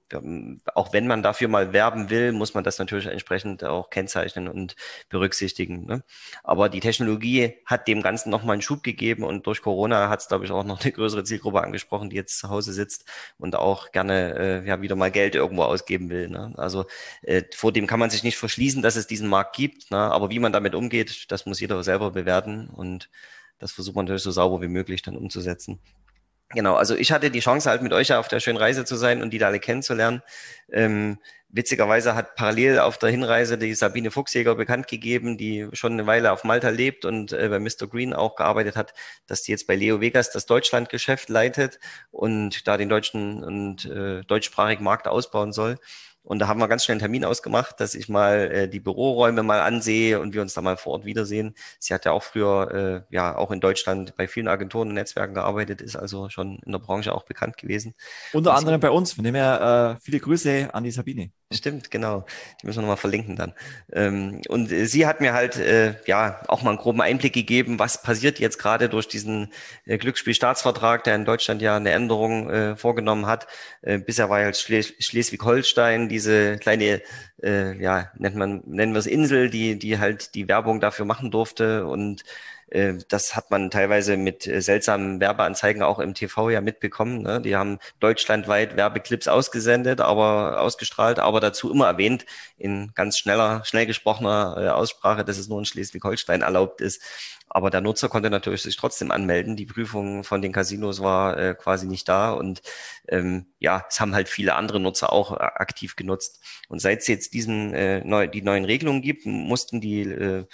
auch 0.73 0.93
wenn 0.93 1.07
man 1.07 1.21
dafür 1.21 1.49
mal 1.49 1.73
werben 1.73 2.09
will, 2.09 2.31
muss 2.31 2.53
man 2.53 2.63
das 2.63 2.79
natürlich 2.79 3.07
entsprechend 3.07 3.65
auch 3.65 3.89
kennzeichnen 3.89 4.47
und 4.47 4.75
berücksichtigen. 5.09 5.85
Ne? 5.85 6.03
Aber 6.43 6.69
die 6.69 6.79
Technologie 6.79 7.55
hat 7.65 7.87
dem 7.87 8.01
Ganzen 8.01 8.29
nochmal 8.29 8.53
einen 8.53 8.61
Schub 8.61 8.81
gegeben 8.81 9.23
und 9.23 9.45
durch 9.45 9.61
Corona 9.61 10.09
hat 10.09 10.21
es, 10.21 10.29
glaube 10.29 10.45
ich, 10.45 10.51
auch 10.51 10.63
noch 10.63 10.81
eine 10.81 10.91
größere 10.93 11.25
Zielgruppe 11.25 11.61
angesprochen, 11.61 12.09
die 12.09 12.15
jetzt 12.15 12.39
zu 12.39 12.49
Hause 12.49 12.71
sitzt 12.71 13.05
und 13.37 13.55
auch 13.55 13.91
gerne 13.91 14.35
äh, 14.63 14.67
ja 14.67 14.81
wieder 14.81 14.95
mal 14.95 15.11
Geld 15.11 15.35
irgendwo 15.35 15.63
ausgeben 15.63 16.09
will. 16.09 16.29
Ne? 16.29 16.53
Also 16.55 16.85
äh, 17.23 17.43
vor 17.53 17.73
dem 17.73 17.87
kann 17.87 17.99
man 17.99 18.09
sich 18.09 18.23
nicht 18.23 18.37
verschließen, 18.37 18.81
dass 18.81 18.95
es 18.95 19.05
diesen 19.05 19.27
Markt 19.27 19.55
gibt, 19.55 19.91
ne? 19.91 19.97
aber 19.97 20.29
wie 20.29 20.39
man 20.39 20.53
damit 20.53 20.75
umgeht, 20.75 21.29
das 21.29 21.45
muss 21.45 21.59
jeder 21.59 21.83
selber 21.83 22.11
bewerten 22.11 22.69
und 22.69 23.09
das 23.59 23.73
versucht 23.73 23.97
man 23.97 24.05
natürlich 24.05 24.23
so 24.23 24.31
sauber 24.31 24.61
wie 24.61 24.69
möglich 24.69 25.01
dann 25.01 25.17
umzusetzen. 25.17 25.79
Genau, 26.51 26.73
also 26.75 26.95
ich 26.95 27.11
hatte 27.11 27.29
die 27.29 27.41
Chance 27.41 27.69
halt 27.69 27.83
mit 27.83 27.93
euch 27.93 28.11
auf 28.13 28.27
der 28.27 28.39
schönen 28.39 28.57
Reise 28.57 28.83
zu 28.83 28.95
sein 28.95 29.21
und 29.21 29.29
die 29.31 29.37
da 29.37 29.47
alle 29.47 29.59
kennenzulernen. 29.59 30.23
Ähm, 30.71 31.19
witzigerweise 31.49 32.15
hat 32.15 32.35
parallel 32.35 32.79
auf 32.79 32.97
der 32.97 33.09
Hinreise 33.09 33.59
die 33.59 33.75
Sabine 33.75 34.09
Fuchsjäger 34.09 34.55
bekannt 34.55 34.87
gegeben, 34.87 35.37
die 35.37 35.67
schon 35.73 35.93
eine 35.93 36.07
Weile 36.07 36.31
auf 36.31 36.43
Malta 36.43 36.69
lebt 36.69 37.05
und 37.05 37.33
äh, 37.33 37.49
bei 37.49 37.59
Mr. 37.59 37.87
Green 37.87 38.13
auch 38.15 38.35
gearbeitet 38.35 38.75
hat, 38.77 38.95
dass 39.27 39.43
die 39.43 39.51
jetzt 39.51 39.67
bei 39.67 39.75
Leo 39.75 40.01
Vegas 40.01 40.31
das 40.31 40.47
Deutschlandgeschäft 40.47 41.29
leitet 41.29 41.79
und 42.09 42.67
da 42.67 42.77
den 42.77 42.89
deutschen 42.89 43.43
und 43.43 43.85
äh, 43.85 44.23
deutschsprachigen 44.23 44.83
Markt 44.83 45.07
ausbauen 45.07 45.53
soll. 45.53 45.77
Und 46.23 46.39
da 46.39 46.47
haben 46.47 46.59
wir 46.59 46.67
ganz 46.67 46.85
schnell 46.85 46.95
einen 46.95 46.99
Termin 46.99 47.25
ausgemacht, 47.25 47.79
dass 47.79 47.95
ich 47.95 48.09
mal 48.09 48.51
äh, 48.51 48.69
die 48.69 48.79
Büroräume 48.79 49.41
mal 49.41 49.61
ansehe 49.61 50.19
und 50.19 50.33
wir 50.33 50.41
uns 50.41 50.53
da 50.53 50.61
mal 50.61 50.77
vor 50.77 50.93
Ort 50.93 51.05
wiedersehen. 51.05 51.55
Sie 51.79 51.93
hat 51.93 52.05
ja 52.05 52.11
auch 52.11 52.23
früher, 52.23 53.05
äh, 53.09 53.15
ja, 53.15 53.35
auch 53.35 53.51
in 53.51 53.59
Deutschland 53.61 54.15
bei 54.15 54.27
vielen 54.27 54.47
Agenturen 54.47 54.89
und 54.89 54.93
Netzwerken 54.93 55.33
gearbeitet, 55.33 55.81
ist 55.81 55.95
also 55.95 56.29
schon 56.29 56.59
in 56.65 56.71
der 56.71 56.79
Branche 56.79 57.13
auch 57.13 57.23
bekannt 57.23 57.57
gewesen. 57.57 57.95
Unter 58.33 58.53
anderem 58.55 58.79
bei 58.79 58.91
uns, 58.91 59.13
von 59.13 59.23
dem 59.23 59.35
her 59.35 59.97
äh, 59.97 60.01
viele 60.03 60.19
Grüße 60.19 60.69
an 60.73 60.83
die 60.83 60.91
Sabine. 60.91 61.31
Stimmt, 61.51 61.89
genau. 61.89 62.27
Die 62.61 62.67
müssen 62.67 62.77
wir 62.77 62.81
nochmal 62.81 62.97
verlinken 62.97 63.35
dann. 63.35 63.55
Ähm, 63.91 64.39
und 64.49 64.71
äh, 64.71 64.85
sie 64.85 65.07
hat 65.07 65.19
mir 65.19 65.33
halt 65.33 65.57
äh, 65.57 65.95
ja 66.05 66.43
auch 66.47 66.61
mal 66.61 66.69
einen 66.69 66.77
groben 66.79 67.01
Einblick 67.01 67.33
gegeben, 67.33 67.79
was 67.79 68.03
passiert 68.03 68.37
jetzt 68.39 68.59
gerade 68.59 68.87
durch 68.87 69.07
diesen 69.07 69.51
äh, 69.85 69.97
Glücksspielstaatsvertrag, 69.97 71.03
der 71.05 71.15
in 71.15 71.25
Deutschland 71.25 71.63
ja 71.63 71.75
eine 71.75 71.89
Änderung 71.89 72.75
vorgenommen 72.77 73.25
hat. 73.25 73.47
Bisher 73.81 74.29
war 74.29 74.41
ja 74.41 74.53
Schles 74.53 74.93
Schleswig-Holstein 74.99 76.09
diese 76.09 76.57
kleine, 76.57 77.01
ja, 77.41 78.11
nennt 78.17 78.35
man, 78.35 78.61
nennen 78.65 78.93
wir 78.93 78.99
es 78.99 79.07
Insel, 79.07 79.49
die, 79.49 79.79
die 79.79 79.97
halt 79.99 80.35
die 80.35 80.47
Werbung 80.47 80.79
dafür 80.79 81.05
machen 81.05 81.31
durfte 81.31 81.85
und 81.85 82.23
das 83.07 83.35
hat 83.35 83.49
man 83.49 83.71
teilweise 83.71 84.15
mit 84.15 84.45
äh, 84.45 84.61
seltsamen 84.61 85.19
Werbeanzeigen 85.19 85.81
auch 85.81 85.99
im 85.99 86.13
TV 86.13 86.49
ja 86.49 86.61
mitbekommen. 86.61 87.23
Ne? 87.23 87.41
Die 87.41 87.55
haben 87.55 87.79
deutschlandweit 87.99 88.77
Werbeclips 88.77 89.27
ausgesendet, 89.27 90.01
aber 90.01 90.61
ausgestrahlt, 90.61 91.19
aber 91.19 91.39
dazu 91.39 91.71
immer 91.71 91.87
erwähnt 91.87 92.25
in 92.57 92.91
ganz 92.93 93.17
schneller, 93.17 93.63
schnell 93.65 93.85
gesprochener 93.87 94.55
äh, 94.57 94.67
Aussprache, 94.69 95.25
dass 95.25 95.37
es 95.37 95.47
nur 95.47 95.59
in 95.59 95.65
Schleswig-Holstein 95.65 96.41
erlaubt 96.41 96.81
ist. 96.81 97.01
Aber 97.49 97.71
der 97.71 97.81
Nutzer 97.81 98.09
konnte 98.09 98.29
natürlich 98.29 98.61
sich 98.61 98.77
trotzdem 98.77 99.09
anmelden. 99.09 99.55
Die 99.55 99.65
Prüfung 99.65 100.23
von 100.23 100.41
den 100.41 100.51
Casinos 100.51 101.01
war 101.01 101.37
äh, 101.37 101.55
quasi 101.55 101.87
nicht 101.87 102.07
da 102.07 102.31
und 102.31 102.61
ähm, 103.07 103.47
ja, 103.57 103.85
es 103.89 103.99
haben 103.99 104.13
halt 104.13 104.29
viele 104.29 104.53
andere 104.53 104.79
Nutzer 104.79 105.11
auch 105.11 105.31
aktiv 105.35 105.95
genutzt. 105.95 106.43
Und 106.67 106.79
seit 106.79 106.99
es 106.99 107.07
jetzt 107.07 107.33
diesen 107.33 107.73
äh, 107.73 108.03
neu, 108.05 108.27
die 108.27 108.43
neuen 108.43 108.65
Regelungen 108.65 109.01
gibt, 109.01 109.25
mussten 109.25 109.81
die 109.81 110.01
äh, 110.01 110.45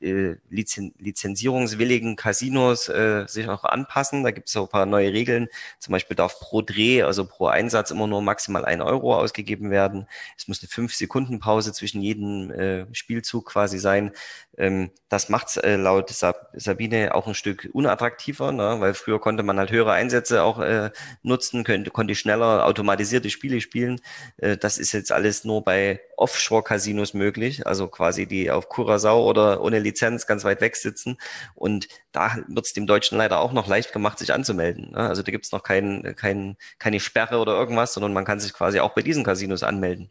äh, 0.00 0.36
Lizen 0.50 0.94
lizenzierungswilligen 0.98 2.16
Casinos 2.16 2.88
äh, 2.88 3.26
sich 3.26 3.48
auch 3.48 3.64
anpassen. 3.64 4.24
Da 4.24 4.30
gibt 4.30 4.48
es 4.48 4.56
auch 4.56 4.64
ein 4.64 4.70
paar 4.70 4.86
neue 4.86 5.12
Regeln. 5.12 5.48
Zum 5.78 5.92
Beispiel 5.92 6.16
darf 6.16 6.38
pro 6.40 6.62
Dreh, 6.62 7.02
also 7.02 7.24
pro 7.24 7.46
Einsatz 7.46 7.90
immer 7.90 8.06
nur 8.06 8.22
maximal 8.22 8.64
ein 8.64 8.82
Euro 8.82 9.16
ausgegeben 9.16 9.70
werden. 9.70 10.06
Es 10.36 10.48
muss 10.48 10.62
eine 10.62 10.68
fünf 10.68 10.94
Sekunden 10.94 11.38
Pause 11.38 11.72
zwischen 11.72 12.00
jedem 12.00 12.50
äh, 12.50 12.86
Spielzug 12.94 13.46
quasi 13.46 13.78
sein. 13.78 14.12
Ähm, 14.56 14.90
das 15.08 15.28
macht 15.28 15.56
äh, 15.58 15.76
laut 15.76 16.10
Sab 16.10 16.50
Sabine 16.54 17.14
auch 17.14 17.26
ein 17.26 17.34
Stück 17.34 17.68
unattraktiver, 17.72 18.52
ne? 18.52 18.76
weil 18.78 18.94
früher 18.94 19.20
konnte 19.20 19.42
man 19.42 19.58
halt 19.58 19.70
höhere 19.70 19.92
Einsätze 19.92 20.42
auch 20.42 20.60
äh, 20.60 20.90
nutzen, 21.22 21.64
könnte, 21.64 21.90
konnte 21.90 22.14
schneller 22.14 22.66
automatisierte 22.66 23.30
Spiele 23.30 23.60
spielen. 23.60 24.00
Äh, 24.36 24.56
das 24.56 24.78
ist 24.78 24.92
jetzt 24.92 25.12
alles 25.12 25.44
nur 25.44 25.62
bei 25.64 26.00
Offshore-Casinos 26.16 27.14
möglich, 27.14 27.66
also 27.66 27.88
quasi 27.88 28.26
die 28.26 28.50
auf 28.50 28.68
Curacao 28.68 29.28
oder 29.28 29.60
ohne 29.74 29.82
Lizenz 29.82 30.26
ganz 30.26 30.44
weit 30.44 30.60
weg 30.60 30.76
sitzen. 30.76 31.18
Und 31.54 31.88
da 32.12 32.36
wird 32.48 32.66
es 32.66 32.72
dem 32.72 32.86
Deutschen 32.86 33.18
leider 33.18 33.40
auch 33.40 33.52
noch 33.52 33.66
leicht 33.66 33.92
gemacht, 33.92 34.18
sich 34.18 34.32
anzumelden. 34.32 34.92
Ne? 34.92 34.98
Also 34.98 35.22
da 35.22 35.32
gibt 35.32 35.44
es 35.46 35.52
noch 35.52 35.62
kein, 35.62 36.14
kein, 36.16 36.56
keine 36.78 37.00
Sperre 37.00 37.38
oder 37.38 37.54
irgendwas, 37.54 37.92
sondern 37.94 38.12
man 38.12 38.24
kann 38.24 38.40
sich 38.40 38.52
quasi 38.52 38.80
auch 38.80 38.94
bei 38.94 39.02
diesen 39.02 39.24
Casinos 39.24 39.62
anmelden. 39.62 40.10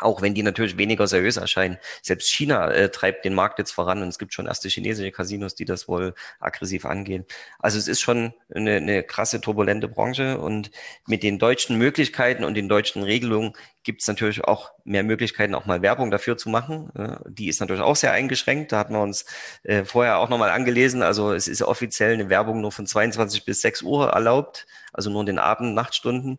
Auch 0.00 0.22
wenn 0.22 0.34
die 0.34 0.42
natürlich 0.42 0.78
weniger 0.78 1.06
seriös 1.06 1.36
erscheinen. 1.36 1.78
Selbst 2.00 2.28
China 2.28 2.70
äh, 2.70 2.90
treibt 2.90 3.24
den 3.24 3.34
Markt 3.34 3.58
jetzt 3.58 3.72
voran 3.72 4.02
und 4.02 4.08
es 4.08 4.18
gibt 4.18 4.32
schon 4.32 4.46
erste 4.46 4.68
chinesische 4.68 5.12
Casinos, 5.12 5.54
die 5.54 5.64
das 5.64 5.86
wohl 5.86 6.14
aggressiv 6.40 6.86
angehen. 6.86 7.26
Also 7.58 7.78
es 7.78 7.88
ist 7.88 8.00
schon 8.00 8.32
eine, 8.52 8.76
eine 8.76 9.02
krasse, 9.02 9.40
turbulente 9.40 9.88
Branche 9.88 10.38
und 10.38 10.70
mit 11.06 11.22
den 11.22 11.38
deutschen 11.38 11.76
Möglichkeiten 11.76 12.42
und 12.42 12.54
den 12.54 12.68
deutschen 12.68 13.02
Regelungen 13.02 13.52
gibt 13.82 14.02
es 14.02 14.08
natürlich 14.08 14.44
auch 14.44 14.72
mehr 14.84 15.02
Möglichkeiten, 15.02 15.54
auch 15.54 15.66
mal 15.66 15.82
Werbung 15.82 16.10
dafür 16.10 16.36
zu 16.36 16.48
machen. 16.48 16.90
Die 17.28 17.48
ist 17.48 17.60
natürlich 17.60 17.82
auch 17.82 17.96
sehr 17.96 18.12
eingeschränkt. 18.12 18.72
Da 18.72 18.78
hatten 18.78 18.94
wir 18.94 19.02
uns 19.02 19.24
äh, 19.64 19.84
vorher 19.84 20.18
auch 20.18 20.28
nochmal 20.28 20.50
angelesen. 20.50 21.02
Also 21.02 21.32
es 21.32 21.48
ist 21.48 21.62
offiziell 21.62 22.14
eine 22.14 22.28
Werbung 22.28 22.60
nur 22.60 22.72
von 22.72 22.86
22 22.86 23.44
bis 23.44 23.60
6 23.60 23.82
Uhr 23.82 24.10
erlaubt, 24.10 24.66
also 24.92 25.10
nur 25.10 25.20
in 25.20 25.26
den 25.26 25.38
Abend, 25.38 25.74
Nachtstunden. 25.74 26.38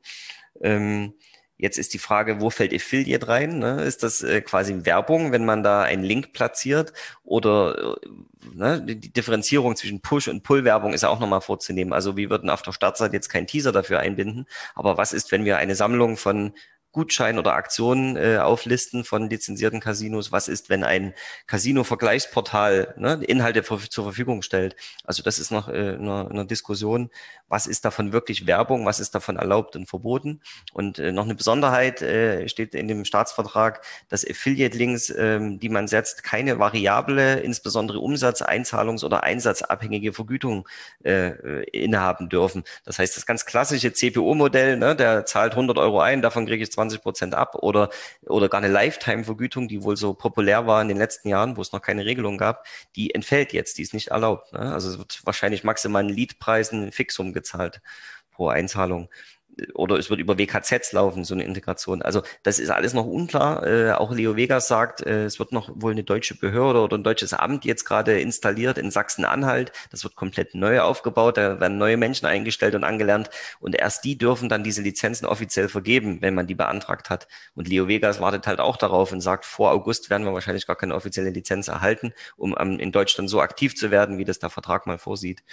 Ähm, 0.62 1.14
Jetzt 1.58 1.78
ist 1.78 1.94
die 1.94 2.00
Frage, 2.00 2.42
wo 2.42 2.50
fällt 2.50 2.74
Affiliate 2.74 3.28
rein? 3.28 3.60
Ne? 3.60 3.84
Ist 3.84 4.04
das 4.04 4.24
äh, 4.24 4.42
quasi 4.42 4.86
Werbung, 4.86 5.32
wenn 5.32 5.46
man 5.46 5.64
da 5.64 5.84
einen 5.84 6.04
Link 6.04 6.34
platziert? 6.34 6.94
Oder 7.24 7.96
äh, 8.04 8.08
ne, 8.54 8.82
die 8.82 9.14
Differenzierung 9.14 9.76
zwischen 9.76 10.02
Push- 10.02 10.28
und 10.30 10.44
Pull-Werbung 10.44 10.94
ist 10.94 11.04
ja 11.04 11.10
auch 11.10 11.20
nochmal 11.20 11.42
vorzunehmen. 11.42 11.94
Also 11.94 12.18
wir 12.18 12.30
würden 12.30 12.50
auf 12.50 12.64
der 12.64 12.72
Startseite 12.72 13.16
jetzt 13.16 13.30
keinen 13.30 13.48
Teaser 13.48 13.72
dafür 13.72 14.00
einbinden. 14.00 14.48
Aber 14.76 14.98
was 14.98 15.14
ist, 15.14 15.32
wenn 15.32 15.46
wir 15.46 15.58
eine 15.58 15.76
Sammlung 15.76 16.18
von 16.18 16.54
Gutschein 16.94 17.40
oder 17.40 17.56
Aktionen 17.56 18.16
äh, 18.16 18.38
auflisten 18.38 19.04
von 19.04 19.30
lizenzierten 19.30 19.82
Casinos. 19.82 20.32
Was 20.32 20.48
ist, 20.48 20.70
wenn 20.70 20.84
ein 20.84 21.14
Casino-Vergleichsportal 21.48 22.94
ne, 22.98 23.20
Inhalte 23.28 23.64
für, 23.64 23.80
zur 23.90 24.06
Verfügung 24.06 24.44
stellt? 24.44 24.76
Also 25.04 25.24
das 25.24 25.40
ist 25.40 25.52
noch 25.52 25.68
äh, 25.68 25.96
eine, 26.00 26.30
eine 26.30 26.46
Diskussion. 26.46 27.10
Was 27.50 27.68
ist 27.68 27.84
davon 27.84 28.14
wirklich 28.14 28.48
Werbung? 28.48 28.86
Was 28.86 29.00
ist 29.00 29.16
davon 29.16 29.38
erlaubt 29.38 29.76
und 29.76 29.90
verboten? 29.90 30.42
Und 30.72 31.00
äh, 31.00 31.12
noch 31.12 31.26
eine 31.26 31.36
Besonderheit 31.36 32.02
äh, 32.02 32.48
steht 32.48 32.76
in 32.76 32.88
dem 32.88 33.06
Staatsvertrag, 33.06 33.84
dass 34.08 34.28
Affiliate-Links, 34.28 35.10
äh, 35.10 35.40
die 35.58 35.70
man 35.70 35.88
setzt, 35.88 36.24
keine 36.24 36.60
variable, 36.60 37.40
insbesondere 37.40 38.00
Umsatz-, 38.00 38.44
Einzahlungs- 38.44 39.04
oder 39.04 39.24
einsatzabhängige 39.24 40.14
Vergütung 40.14 40.70
äh, 41.04 41.64
innehaben 41.72 42.30
dürfen. 42.30 42.64
Das 42.86 43.00
heißt, 43.00 43.18
das 43.18 43.26
ganz 43.26 43.46
klassische 43.46 43.94
CPO-Modell, 43.94 44.78
ne, 44.78 44.96
der 44.96 45.26
zahlt 45.26 45.54
100 45.54 45.80
Euro 45.80 46.00
ein, 46.00 46.22
davon 46.22 46.46
kriege 46.46 46.64
ich 46.64 46.72
20 46.72 46.83
20 46.84 47.02
Prozent 47.02 47.36
ab 47.36 47.56
oder, 47.56 47.90
oder 48.26 48.50
gar 48.50 48.62
eine 48.62 48.72
Lifetime-Vergütung, 48.72 49.68
die 49.68 49.84
wohl 49.84 49.98
so 49.98 50.14
populär 50.14 50.68
war 50.68 50.82
in 50.82 50.88
den 50.88 50.98
letzten 50.98 51.30
Jahren, 51.30 51.58
wo 51.58 51.62
es 51.62 51.72
noch 51.72 51.82
keine 51.82 52.06
Regelung 52.06 52.38
gab, 52.38 52.66
die 52.96 53.14
entfällt 53.14 53.54
jetzt, 53.54 53.78
die 53.78 53.82
ist 53.84 53.94
nicht 53.94 54.10
erlaubt. 54.10 54.54
Ne? 54.54 54.74
Also 54.74 54.90
es 54.90 54.98
wird 54.98 55.22
wahrscheinlich 55.26 55.64
maximal 55.64 56.04
ein 56.04 56.10
Leadpreis, 56.10 56.72
ein 56.72 56.92
Fixum 56.92 57.34
gezahlt 57.34 57.82
pro 58.32 58.50
Einzahlung 58.50 59.10
oder 59.74 59.98
es 59.98 60.10
wird 60.10 60.20
über 60.20 60.38
WKZs 60.38 60.92
laufen, 60.94 61.24
so 61.24 61.34
eine 61.34 61.44
Integration. 61.44 62.02
Also 62.02 62.22
das 62.44 62.60
ist 62.60 62.70
alles 62.70 62.94
noch 62.94 63.06
unklar. 63.06 63.66
Äh, 63.66 63.92
auch 63.92 64.12
Leo 64.12 64.36
Vegas 64.36 64.68
sagt, 64.68 65.02
äh, 65.02 65.26
es 65.26 65.40
wird 65.40 65.52
noch 65.52 65.70
wohl 65.76 65.92
eine 65.92 66.04
deutsche 66.04 66.36
Behörde 66.36 66.82
oder 66.82 66.98
ein 66.98 67.04
deutsches 67.04 67.34
Amt 67.34 67.66
jetzt 67.66 67.86
gerade 67.86 68.20
installiert 68.20 68.78
in 68.78 68.92
Sachsen-Anhalt. 68.92 69.72
Das 69.92 70.04
wird 70.04 70.16
komplett 70.16 70.56
neu 70.56 70.82
aufgebaut, 70.82 71.38
da 71.38 71.60
werden 71.60 71.78
neue 71.78 71.98
Menschen 71.98 72.26
eingestellt 72.26 72.76
und 72.76 72.84
angelernt 72.84 73.30
und 73.60 73.76
erst 73.76 74.04
die 74.04 74.18
dürfen 74.18 74.50
dann 74.50 74.64
diese 74.64 74.82
Lizenzen 74.82 75.26
offiziell 75.26 75.70
vergeben, 75.70 76.22
wenn 76.22 76.34
man 76.34 76.48
die 76.48 76.56
beantragt 76.56 77.10
hat. 77.10 77.28
Und 77.56 77.68
Leo 77.68 77.88
Vegas 77.88 78.20
wartet 78.20 78.48
halt 78.48 78.60
auch 78.60 78.78
darauf 78.78 79.12
und 79.12 79.22
sagt, 79.22 79.46
vor 79.46 79.72
August 79.72 80.10
werden 80.10 80.26
wir 80.26 80.34
wahrscheinlich 80.34 80.68
gar 80.68 80.76
keine 80.76 80.96
offizielle 80.96 81.30
Lizenz 81.30 81.68
erhalten, 81.68 82.14
um 82.38 82.56
in 82.56 82.92
Deutschland 82.92 83.30
so 83.30 83.42
aktiv 83.42 83.76
zu 83.76 83.92
werden, 83.92 84.18
wie 84.18 84.26
das 84.26 84.40
der 84.40 84.50
Vertrag 84.50 84.88
mal 84.88 84.98
vorsieht. 84.98 85.44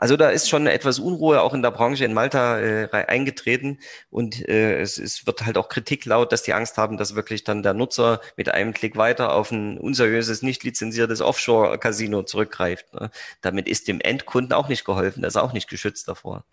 Also 0.00 0.16
da 0.16 0.30
ist 0.30 0.48
schon 0.48 0.68
etwas 0.68 1.00
Unruhe 1.00 1.42
auch 1.42 1.52
in 1.54 1.62
der 1.62 1.72
Branche 1.72 2.04
in 2.04 2.14
Malta 2.14 2.60
äh, 2.60 2.88
eingetreten 2.92 3.80
und 4.10 4.48
äh, 4.48 4.80
es, 4.80 4.96
es 4.96 5.26
wird 5.26 5.44
halt 5.44 5.58
auch 5.58 5.68
Kritik 5.68 6.04
laut, 6.04 6.30
dass 6.30 6.44
die 6.44 6.54
Angst 6.54 6.78
haben, 6.78 6.96
dass 6.96 7.16
wirklich 7.16 7.42
dann 7.42 7.64
der 7.64 7.74
Nutzer 7.74 8.20
mit 8.36 8.48
einem 8.48 8.72
Klick 8.72 8.96
weiter 8.96 9.34
auf 9.34 9.50
ein 9.50 9.76
unseriöses, 9.76 10.42
nicht 10.42 10.62
lizenziertes 10.62 11.20
Offshore-Casino 11.20 12.22
zurückgreift. 12.22 12.94
Ne? 12.94 13.10
Damit 13.40 13.66
ist 13.66 13.88
dem 13.88 14.00
Endkunden 14.00 14.52
auch 14.52 14.68
nicht 14.68 14.84
geholfen, 14.84 15.22
der 15.22 15.28
ist 15.28 15.36
auch 15.36 15.52
nicht 15.52 15.68
geschützt 15.68 16.06
davor. 16.06 16.44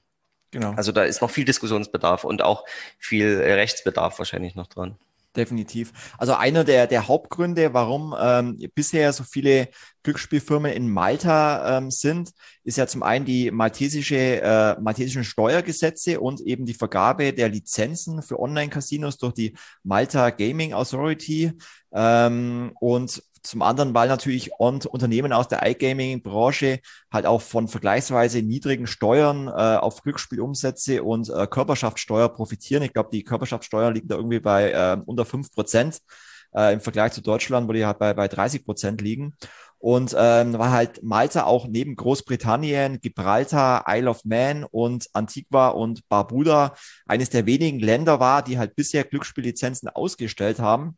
Genau. 0.49 0.71
Also 0.71 0.91
da 0.91 1.03
ist 1.03 1.21
noch 1.21 1.29
viel 1.29 1.45
Diskussionsbedarf 1.45 2.23
und 2.23 2.41
auch 2.41 2.65
viel 2.97 3.41
äh, 3.41 3.53
Rechtsbedarf 3.53 4.17
wahrscheinlich 4.17 4.55
noch 4.55 4.67
dran. 4.67 4.97
Definitiv. 5.35 5.91
Also 6.17 6.33
einer 6.33 6.63
der, 6.63 6.87
der 6.87 7.07
Hauptgründe, 7.07 7.73
warum 7.73 8.15
ähm, 8.17 8.57
bisher 8.73 9.11
so 9.11 9.23
viele 9.23 9.67
Glücksspielfirmen 10.03 10.71
in 10.71 10.89
Malta 10.89 11.77
ähm, 11.77 11.91
sind, 11.91 12.31
ist 12.63 12.77
ja 12.77 12.87
zum 12.87 13.03
einen 13.03 13.25
die 13.25 13.51
maltesische, 13.51 14.41
äh, 14.41 14.79
maltesischen 14.79 15.23
Steuergesetze 15.25 16.21
und 16.21 16.39
eben 16.41 16.65
die 16.65 16.73
Vergabe 16.73 17.33
der 17.33 17.49
Lizenzen 17.49 18.21
für 18.21 18.39
Online-Casinos 18.39 19.17
durch 19.17 19.33
die 19.33 19.57
Malta 19.83 20.29
Gaming 20.29 20.73
Authority. 20.73 21.51
Ähm, 21.93 22.71
und 22.79 23.21
zum 23.45 23.61
anderen, 23.61 23.93
weil 23.93 24.07
natürlich 24.07 24.51
Unternehmen 24.59 25.33
aus 25.33 25.47
der 25.47 25.65
iGaming-Branche 25.65 26.79
halt 27.11 27.25
auch 27.25 27.41
von 27.41 27.67
vergleichsweise 27.67 28.41
niedrigen 28.41 28.87
Steuern 28.87 29.47
äh, 29.47 29.51
auf 29.51 30.03
Glücksspielumsätze 30.03 31.03
und 31.03 31.29
äh, 31.29 31.47
Körperschaftssteuer 31.47 32.29
profitieren. 32.29 32.83
Ich 32.83 32.93
glaube, 32.93 33.09
die 33.11 33.23
Körperschaftssteuer 33.23 33.91
liegt 33.91 34.11
da 34.11 34.15
irgendwie 34.15 34.39
bei 34.39 34.71
äh, 34.71 34.97
unter 35.05 35.25
fünf 35.25 35.51
Prozent 35.51 36.01
äh, 36.55 36.73
im 36.73 36.81
Vergleich 36.81 37.11
zu 37.11 37.21
Deutschland, 37.21 37.67
wo 37.67 37.73
die 37.73 37.85
halt 37.85 37.99
bei, 37.99 38.13
bei 38.13 38.27
30 38.27 38.65
Prozent 38.65 39.01
liegen. 39.01 39.35
Und 39.77 40.15
ähm, 40.17 40.57
war 40.57 40.71
halt 40.71 41.03
Malta 41.03 41.43
auch 41.43 41.67
neben 41.67 41.95
Großbritannien, 41.95 42.99
Gibraltar, 43.01 43.85
Isle 43.87 44.09
of 44.09 44.25
Man 44.25 44.63
und 44.63 45.07
Antigua 45.13 45.67
und 45.67 46.07
Barbuda 46.09 46.73
eines 47.05 47.29
der 47.29 47.45
wenigen 47.45 47.79
Länder 47.79 48.19
war, 48.19 48.41
die 48.41 48.57
halt 48.57 48.75
bisher 48.75 49.03
Glücksspiellizenzen 49.03 49.89
ausgestellt 49.89 50.59
haben. 50.59 50.97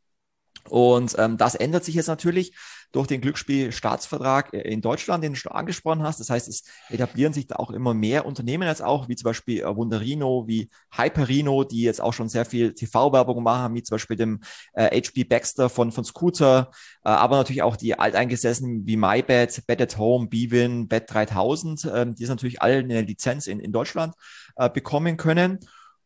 Und 0.69 1.15
ähm, 1.17 1.37
das 1.37 1.55
ändert 1.55 1.83
sich 1.83 1.95
jetzt 1.95 2.07
natürlich 2.07 2.53
durch 2.91 3.07
den 3.07 3.21
Glücksspielstaatsvertrag 3.21 4.53
äh, 4.53 4.61
in 4.61 4.81
Deutschland, 4.81 5.23
den 5.23 5.33
du 5.33 5.49
angesprochen 5.49 6.03
hast. 6.03 6.19
Das 6.19 6.29
heißt, 6.29 6.47
es 6.47 6.63
etablieren 6.89 7.33
sich 7.33 7.47
da 7.47 7.55
auch 7.57 7.71
immer 7.71 7.93
mehr 7.93 8.25
Unternehmen 8.25 8.67
jetzt 8.67 8.81
auch, 8.81 9.09
wie 9.09 9.15
zum 9.15 9.25
Beispiel 9.25 9.61
äh, 9.61 9.75
Wunderino, 9.75 10.45
wie 10.47 10.69
Hyperino, 10.95 11.63
die 11.63 11.81
jetzt 11.81 12.01
auch 12.01 12.13
schon 12.13 12.29
sehr 12.29 12.45
viel 12.45 12.73
TV-Werbung 12.73 13.43
machen, 13.43 13.75
wie 13.75 13.83
zum 13.83 13.95
Beispiel 13.95 14.17
dem 14.17 14.39
äh, 14.73 15.01
HB 15.01 15.27
Baxter 15.27 15.69
von, 15.69 15.91
von 15.91 16.05
Scooter, 16.05 16.71
äh, 17.03 17.09
aber 17.09 17.37
natürlich 17.37 17.61
auch 17.61 17.75
die 17.75 17.97
alteingesessenen 17.97 18.85
wie 18.85 18.97
MyBet, 18.97 19.65
Bet 19.67 19.81
at 19.81 19.97
Home, 19.97 20.27
Bwin, 20.27 20.87
Bet 20.87 21.11
3000, 21.13 21.85
äh, 21.85 22.05
die 22.13 22.23
es 22.23 22.29
natürlich 22.29 22.61
alle 22.61 22.77
eine 22.77 23.01
Lizenz 23.01 23.47
in, 23.47 23.59
in 23.59 23.71
Deutschland 23.71 24.15
äh, 24.55 24.69
bekommen 24.69 25.17
können. 25.17 25.59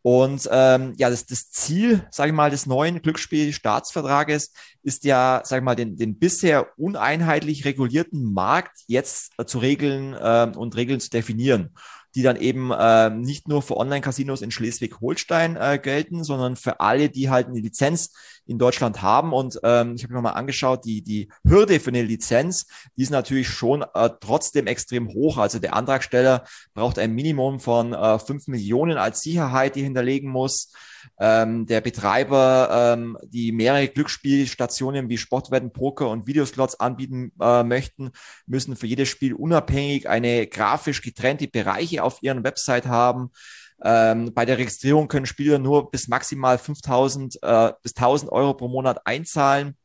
Und 0.03 0.49
ähm, 0.51 0.93
ja, 0.97 1.09
das, 1.09 1.25
das 1.25 1.51
Ziel, 1.51 2.07
sage 2.09 2.29
ich 2.29 2.35
mal, 2.35 2.49
des 2.49 2.65
neuen 2.65 3.01
Glücksspielstaatsvertrages 3.01 4.51
ist 4.81 5.03
ja, 5.03 5.41
sage 5.43 5.59
ich 5.59 5.63
mal, 5.63 5.75
den, 5.75 5.95
den 5.95 6.17
bisher 6.17 6.67
uneinheitlich 6.77 7.65
regulierten 7.65 8.33
Markt 8.33 8.79
jetzt 8.87 9.31
äh, 9.37 9.45
zu 9.45 9.59
regeln 9.59 10.13
äh, 10.13 10.51
und 10.55 10.75
Regeln 10.75 10.99
zu 10.99 11.09
definieren 11.09 11.71
die 12.15 12.23
dann 12.23 12.35
eben 12.35 12.71
äh, 12.71 13.09
nicht 13.09 13.47
nur 13.47 13.61
für 13.61 13.77
Online-Casinos 13.77 14.41
in 14.41 14.51
Schleswig-Holstein 14.51 15.55
äh, 15.55 15.79
gelten, 15.81 16.23
sondern 16.23 16.55
für 16.55 16.79
alle, 16.79 17.09
die 17.09 17.29
halt 17.29 17.47
eine 17.47 17.59
Lizenz 17.59 18.13
in 18.45 18.57
Deutschland 18.57 19.01
haben. 19.01 19.33
Und 19.33 19.59
ähm, 19.63 19.95
ich 19.95 20.03
habe 20.03 20.13
mir 20.13 20.21
mal 20.21 20.31
angeschaut, 20.31 20.85
die, 20.85 21.01
die 21.01 21.29
Hürde 21.47 21.79
für 21.79 21.89
eine 21.89 22.03
Lizenz, 22.03 22.67
die 22.97 23.03
ist 23.03 23.11
natürlich 23.11 23.47
schon 23.47 23.83
äh, 23.93 24.09
trotzdem 24.19 24.67
extrem 24.67 25.09
hoch. 25.09 25.37
Also 25.37 25.59
der 25.59 25.75
Antragsteller 25.75 26.43
braucht 26.73 26.99
ein 26.99 27.13
Minimum 27.13 27.59
von 27.59 27.93
äh, 27.93 28.19
5 28.19 28.47
Millionen 28.47 28.97
als 28.97 29.21
Sicherheit, 29.21 29.75
die 29.75 29.83
hinterlegen 29.83 30.29
muss. 30.29 30.71
Ähm, 31.19 31.65
der 31.65 31.81
Betreiber, 31.81 32.93
ähm, 32.93 33.17
die 33.23 33.51
mehrere 33.51 33.87
Glücksspielstationen 33.87 35.09
wie 35.09 35.17
Sportwetten, 35.17 35.73
Poker 35.73 36.09
und 36.09 36.27
Videoslots 36.27 36.79
anbieten 36.79 37.31
äh, 37.39 37.63
möchten, 37.63 38.11
müssen 38.45 38.75
für 38.75 38.87
jedes 38.87 39.09
Spiel 39.09 39.33
unabhängig 39.33 40.09
eine 40.09 40.47
grafisch 40.47 41.01
getrennte 41.01 41.47
Bereiche 41.47 42.03
auf 42.03 42.21
ihren 42.21 42.43
Website 42.43 42.85
haben. 42.85 43.31
Ähm, 43.83 44.33
bei 44.33 44.45
der 44.45 44.57
Registrierung 44.57 45.07
können 45.07 45.25
Spieler 45.25 45.57
nur 45.57 45.89
bis 45.89 46.07
maximal 46.07 46.57
5000 46.57 47.39
äh, 47.41 47.73
bis 47.81 47.95
1000 47.95 48.31
Euro 48.31 48.53
pro 48.53 48.67
Monat 48.67 49.05
einzahlen. 49.05 49.75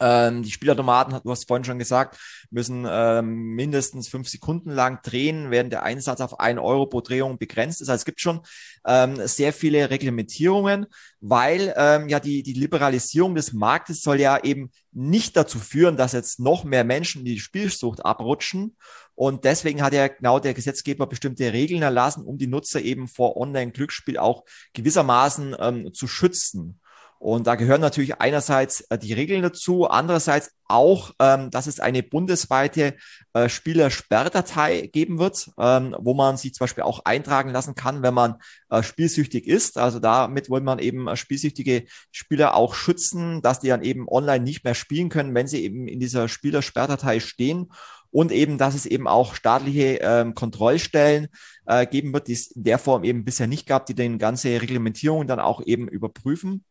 Ähm, 0.00 0.42
die 0.42 0.50
Spielautomaten, 0.50 1.20
du 1.22 1.30
hast 1.30 1.46
vorhin 1.46 1.64
schon 1.64 1.78
gesagt, 1.78 2.18
müssen 2.50 2.86
ähm, 2.88 3.54
mindestens 3.54 4.08
fünf 4.08 4.28
Sekunden 4.28 4.70
lang 4.70 5.00
drehen, 5.02 5.50
während 5.50 5.72
der 5.72 5.82
Einsatz 5.82 6.20
auf 6.20 6.40
ein 6.40 6.58
Euro 6.58 6.86
pro 6.86 7.00
Drehung 7.00 7.38
begrenzt 7.38 7.80
ist. 7.80 7.88
Also 7.88 8.00
es 8.00 8.04
gibt 8.04 8.20
schon 8.20 8.40
ähm, 8.86 9.26
sehr 9.26 9.52
viele 9.52 9.90
Reglementierungen, 9.90 10.86
weil 11.20 11.74
ähm, 11.76 12.08
ja 12.08 12.20
die, 12.20 12.42
die 12.42 12.52
Liberalisierung 12.52 13.34
des 13.34 13.52
Marktes 13.52 14.02
soll 14.02 14.20
ja 14.20 14.42
eben 14.42 14.70
nicht 14.92 15.36
dazu 15.36 15.58
führen, 15.58 15.96
dass 15.96 16.12
jetzt 16.12 16.40
noch 16.40 16.64
mehr 16.64 16.84
Menschen 16.84 17.20
in 17.20 17.26
die 17.26 17.40
Spielsucht 17.40 18.04
abrutschen. 18.04 18.76
Und 19.14 19.44
deswegen 19.44 19.82
hat 19.82 19.94
ja 19.94 20.08
genau 20.08 20.38
der 20.38 20.54
Gesetzgeber 20.54 21.06
bestimmte 21.06 21.52
Regeln 21.52 21.82
erlassen, 21.82 22.24
um 22.24 22.38
die 22.38 22.46
Nutzer 22.46 22.80
eben 22.82 23.08
vor 23.08 23.36
Online-Glücksspiel 23.36 24.18
auch 24.18 24.44
gewissermaßen 24.74 25.56
ähm, 25.58 25.94
zu 25.94 26.06
schützen. 26.06 26.80
Und 27.18 27.46
da 27.46 27.54
gehören 27.54 27.80
natürlich 27.80 28.20
einerseits 28.20 28.82
äh, 28.82 28.98
die 28.98 29.12
Regeln 29.12 29.42
dazu, 29.42 29.88
andererseits 29.88 30.50
auch, 30.68 31.12
ähm, 31.20 31.50
dass 31.50 31.66
es 31.66 31.80
eine 31.80 32.02
bundesweite 32.02 32.94
äh, 33.32 33.48
Spielersperrdatei 33.48 34.88
geben 34.92 35.18
wird, 35.18 35.50
ähm, 35.58 35.96
wo 35.98 36.14
man 36.14 36.36
sich 36.36 36.54
zum 36.54 36.64
Beispiel 36.64 36.84
auch 36.84 37.04
eintragen 37.04 37.50
lassen 37.50 37.74
kann, 37.74 38.02
wenn 38.02 38.14
man 38.14 38.36
äh, 38.70 38.82
spielsüchtig 38.82 39.46
ist. 39.46 39.78
Also 39.78 39.98
damit 39.98 40.50
wollen 40.50 40.64
man 40.64 40.78
eben 40.78 41.08
äh, 41.08 41.16
spielsüchtige 41.16 41.84
Spieler 42.10 42.54
auch 42.54 42.74
schützen, 42.74 43.42
dass 43.42 43.60
die 43.60 43.68
dann 43.68 43.82
eben 43.82 44.08
online 44.08 44.44
nicht 44.44 44.64
mehr 44.64 44.74
spielen 44.74 45.08
können, 45.08 45.34
wenn 45.34 45.46
sie 45.46 45.62
eben 45.62 45.88
in 45.88 46.00
dieser 46.00 46.28
Spielersperrdatei 46.28 47.20
stehen. 47.20 47.70
Und 48.10 48.32
eben, 48.32 48.56
dass 48.56 48.74
es 48.74 48.86
eben 48.86 49.08
auch 49.08 49.34
staatliche 49.34 49.98
ähm, 50.00 50.34
Kontrollstellen 50.34 51.28
äh, 51.66 51.86
geben 51.86 52.14
wird, 52.14 52.28
die 52.28 52.32
es 52.32 52.50
in 52.50 52.64
der 52.64 52.78
Form 52.78 53.04
eben 53.04 53.24
bisher 53.24 53.46
nicht 53.46 53.66
gab, 53.66 53.84
die 53.84 53.94
den 53.94 54.18
ganze 54.18 54.48
Reglementierung 54.62 55.26
dann 55.26 55.40
auch 55.40 55.60
eben 55.66 55.86
überprüfen. 55.86 56.64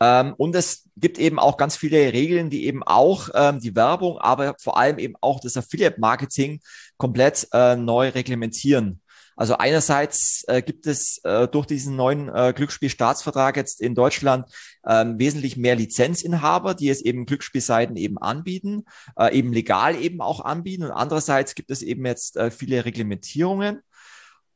Ähm, 0.00 0.34
und 0.36 0.54
es 0.56 0.88
gibt 0.96 1.18
eben 1.18 1.38
auch 1.38 1.56
ganz 1.56 1.76
viele 1.76 2.12
Regeln, 2.12 2.50
die 2.50 2.66
eben 2.66 2.82
auch 2.82 3.28
ähm, 3.34 3.60
die 3.60 3.76
Werbung, 3.76 4.18
aber 4.18 4.54
vor 4.58 4.78
allem 4.78 4.98
eben 4.98 5.14
auch 5.20 5.40
das 5.40 5.56
Affiliate-Marketing 5.56 6.60
komplett 6.96 7.48
äh, 7.52 7.76
neu 7.76 8.08
reglementieren. 8.08 9.00
Also 9.40 9.56
einerseits 9.56 10.44
äh, 10.48 10.60
gibt 10.60 10.86
es 10.86 11.18
äh, 11.24 11.48
durch 11.48 11.64
diesen 11.64 11.96
neuen 11.96 12.28
äh, 12.28 12.52
Glücksspielstaatsvertrag 12.54 13.56
jetzt 13.56 13.80
in 13.80 13.94
Deutschland 13.94 14.44
ähm, 14.86 15.18
wesentlich 15.18 15.56
mehr 15.56 15.76
Lizenzinhaber, 15.76 16.74
die 16.74 16.90
es 16.90 17.00
eben 17.00 17.24
Glücksspielseiten 17.24 17.96
eben 17.96 18.18
anbieten, 18.18 18.84
äh, 19.18 19.34
eben 19.34 19.54
legal 19.54 19.96
eben 19.96 20.20
auch 20.20 20.44
anbieten. 20.44 20.84
Und 20.84 20.90
andererseits 20.90 21.54
gibt 21.54 21.70
es 21.70 21.80
eben 21.80 22.04
jetzt 22.04 22.36
äh, 22.36 22.50
viele 22.50 22.84
Reglementierungen. 22.84 23.80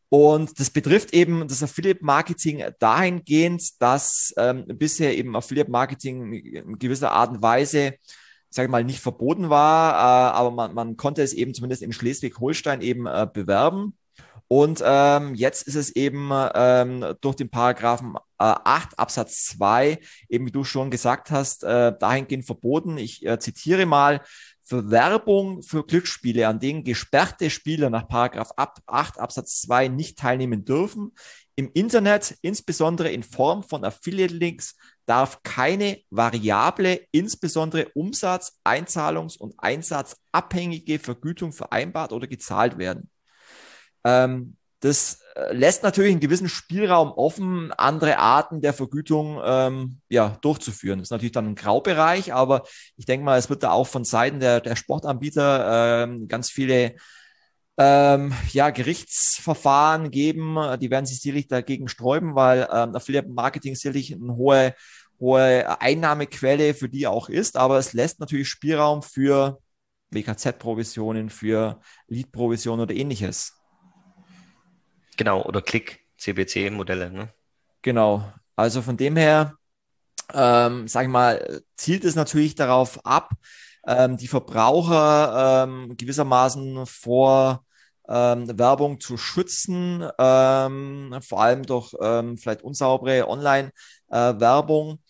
Und 0.08 0.60
das 0.60 0.70
betrifft 0.70 1.12
eben 1.12 1.48
das 1.48 1.62
Affiliate-Marketing 1.62 2.64
dahingehend, 2.78 3.80
dass 3.80 4.32
ähm, 4.36 4.64
bisher 4.66 5.16
eben 5.16 5.34
Affiliate-Marketing 5.34 6.32
in 6.32 6.78
gewisser 6.78 7.12
Art 7.12 7.30
und 7.30 7.42
Weise, 7.42 7.94
sage 8.50 8.66
ich 8.66 8.70
mal, 8.70 8.84
nicht 8.84 9.00
verboten 9.00 9.50
war, 9.50 9.92
äh, 9.92 10.36
aber 10.36 10.50
man, 10.50 10.74
man 10.74 10.96
konnte 10.96 11.22
es 11.22 11.32
eben 11.32 11.54
zumindest 11.54 11.82
in 11.82 11.92
Schleswig-Holstein 11.92 12.80
eben 12.80 13.06
äh, 13.06 13.26
bewerben. 13.32 13.96
Und 14.46 14.82
ähm, 14.84 15.34
jetzt 15.34 15.66
ist 15.66 15.74
es 15.74 15.96
eben 15.96 16.30
ähm, 16.54 17.04
durch 17.20 17.34
den 17.34 17.48
Paragraphen 17.48 18.14
äh, 18.38 18.44
8 18.44 18.98
Absatz 18.98 19.46
2, 19.46 19.98
eben 20.28 20.46
wie 20.46 20.52
du 20.52 20.64
schon 20.64 20.90
gesagt 20.90 21.30
hast, 21.30 21.64
äh, 21.64 21.92
dahingehend 21.98 22.44
verboten. 22.44 22.98
Ich 22.98 23.24
äh, 23.24 23.38
zitiere 23.38 23.86
mal, 23.86 24.20
für 24.64 24.90
Werbung 24.90 25.62
für 25.62 25.84
Glücksspiele, 25.84 26.48
an 26.48 26.58
denen 26.58 26.84
gesperrte 26.84 27.50
Spieler 27.50 27.90
nach 27.90 28.08
Paragraph 28.08 28.50
8 28.56 29.18
Absatz 29.18 29.60
2 29.62 29.88
nicht 29.88 30.18
teilnehmen 30.18 30.64
dürfen. 30.64 31.12
Im 31.54 31.70
Internet, 31.72 32.36
insbesondere 32.40 33.10
in 33.12 33.22
Form 33.22 33.62
von 33.62 33.84
Affiliate-Links, 33.84 34.76
darf 35.06 35.42
keine 35.42 36.00
variable, 36.10 37.06
insbesondere 37.12 37.88
Umsatz-, 37.94 38.58
Einzahlungs- 38.64 39.38
und 39.38 39.54
Einsatzabhängige 39.58 40.98
Vergütung 40.98 41.52
vereinbart 41.52 42.12
oder 42.12 42.26
gezahlt 42.26 42.78
werden. 42.78 43.10
Ähm, 44.02 44.56
das 44.84 45.20
äh, 45.34 45.54
lässt 45.54 45.82
natürlich 45.82 46.10
einen 46.10 46.20
gewissen 46.20 46.48
Spielraum 46.48 47.10
offen, 47.12 47.72
andere 47.72 48.18
Arten 48.18 48.60
der 48.60 48.74
Vergütung 48.74 49.40
ähm, 49.42 50.00
ja, 50.10 50.36
durchzuführen. 50.42 50.98
Das 50.98 51.06
ist 51.06 51.10
natürlich 51.10 51.32
dann 51.32 51.46
ein 51.46 51.54
Graubereich, 51.54 52.34
aber 52.34 52.64
ich 52.96 53.06
denke 53.06 53.24
mal, 53.24 53.38
es 53.38 53.48
wird 53.48 53.62
da 53.62 53.70
auch 53.70 53.86
von 53.86 54.04
Seiten 54.04 54.40
der, 54.40 54.60
der 54.60 54.76
Sportanbieter 54.76 56.04
ähm, 56.04 56.28
ganz 56.28 56.50
viele 56.50 56.96
ähm, 57.78 58.34
ja, 58.52 58.68
Gerichtsverfahren 58.68 60.10
geben. 60.10 60.58
Die 60.78 60.90
werden 60.90 61.06
sich 61.06 61.20
sicherlich 61.20 61.48
dagegen 61.48 61.88
sträuben, 61.88 62.34
weil 62.34 62.68
ähm, 62.70 62.94
Affiliate 62.94 63.30
Marketing 63.30 63.74
sicherlich 63.76 64.12
eine 64.12 64.36
hohe, 64.36 64.74
hohe 65.18 65.80
Einnahmequelle 65.80 66.74
für 66.74 66.90
die 66.90 67.06
auch 67.06 67.30
ist, 67.30 67.56
aber 67.56 67.78
es 67.78 67.94
lässt 67.94 68.20
natürlich 68.20 68.48
Spielraum 68.48 69.02
für 69.02 69.60
WKZ-Provisionen, 70.10 71.30
für 71.30 71.80
Lead-Provisionen 72.08 72.82
oder 72.82 72.94
ähnliches. 72.94 73.63
Genau, 75.16 75.42
oder 75.42 75.62
Klick-CBC-Modelle. 75.62 77.10
Ne? 77.10 77.28
Genau. 77.82 78.32
Also 78.56 78.82
von 78.82 78.96
dem 78.96 79.16
her, 79.16 79.54
ähm, 80.32 80.88
sag 80.88 81.02
ich 81.04 81.08
mal, 81.08 81.62
zielt 81.76 82.04
es 82.04 82.14
natürlich 82.14 82.54
darauf 82.54 83.04
ab, 83.04 83.32
ähm, 83.86 84.16
die 84.16 84.28
Verbraucher 84.28 85.64
ähm, 85.64 85.96
gewissermaßen 85.96 86.86
vor 86.86 87.64
ähm, 88.08 88.58
Werbung 88.58 89.00
zu 89.00 89.16
schützen, 89.16 90.08
ähm, 90.18 91.18
vor 91.20 91.42
allem 91.42 91.64
durch 91.64 91.94
ähm, 92.00 92.38
vielleicht 92.38 92.62
unsaubere 92.62 93.28
Online-Werbung. 93.28 95.00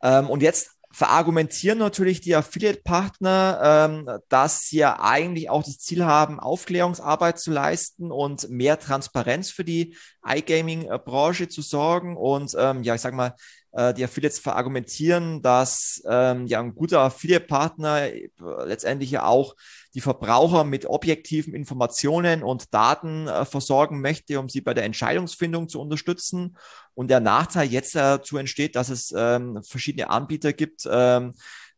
Äh, 0.00 0.18
ähm, 0.18 0.30
und 0.30 0.42
jetzt 0.42 0.77
verargumentieren 0.98 1.78
natürlich 1.78 2.20
die 2.20 2.34
Affiliate-Partner, 2.34 3.60
ähm, 3.62 4.10
dass 4.28 4.62
sie 4.62 4.78
ja 4.78 4.98
eigentlich 5.00 5.48
auch 5.48 5.62
das 5.62 5.78
Ziel 5.78 6.04
haben, 6.04 6.40
Aufklärungsarbeit 6.40 7.38
zu 7.38 7.52
leisten 7.52 8.10
und 8.10 8.50
mehr 8.50 8.80
Transparenz 8.80 9.48
für 9.48 9.64
die 9.64 9.96
iGaming-Branche 10.26 11.46
zu 11.46 11.62
sorgen. 11.62 12.16
Und 12.16 12.56
ähm, 12.58 12.82
ja, 12.82 12.96
ich 12.96 13.00
sag 13.00 13.14
mal, 13.14 13.36
äh, 13.78 13.94
die 13.94 14.02
Affiliates 14.02 14.40
verargumentieren, 14.40 15.40
dass 15.40 16.02
ähm, 16.08 16.46
ja 16.46 16.58
ein 16.58 16.74
guter 16.74 17.00
Affiliate-Partner 17.00 18.08
äh, 18.08 18.30
letztendlich 18.64 19.12
ja 19.12 19.24
auch 19.24 19.54
die 19.94 20.00
Verbraucher 20.00 20.64
mit 20.64 20.86
objektiven 20.86 21.54
Informationen 21.54 22.42
und 22.42 22.74
Daten 22.74 23.28
äh, 23.28 23.44
versorgen 23.44 24.00
möchte, 24.00 24.40
um 24.40 24.48
sie 24.48 24.62
bei 24.62 24.74
der 24.74 24.84
Entscheidungsfindung 24.84 25.68
zu 25.68 25.80
unterstützen. 25.80 26.56
Und 26.94 27.08
der 27.08 27.20
Nachteil 27.20 27.68
jetzt 27.68 27.94
dazu 27.94 28.36
entsteht, 28.36 28.74
dass 28.74 28.88
es 28.88 29.14
ähm, 29.16 29.62
verschiedene 29.62 30.10
Anbieter 30.10 30.52
gibt, 30.52 30.88
ähm, 30.90 31.34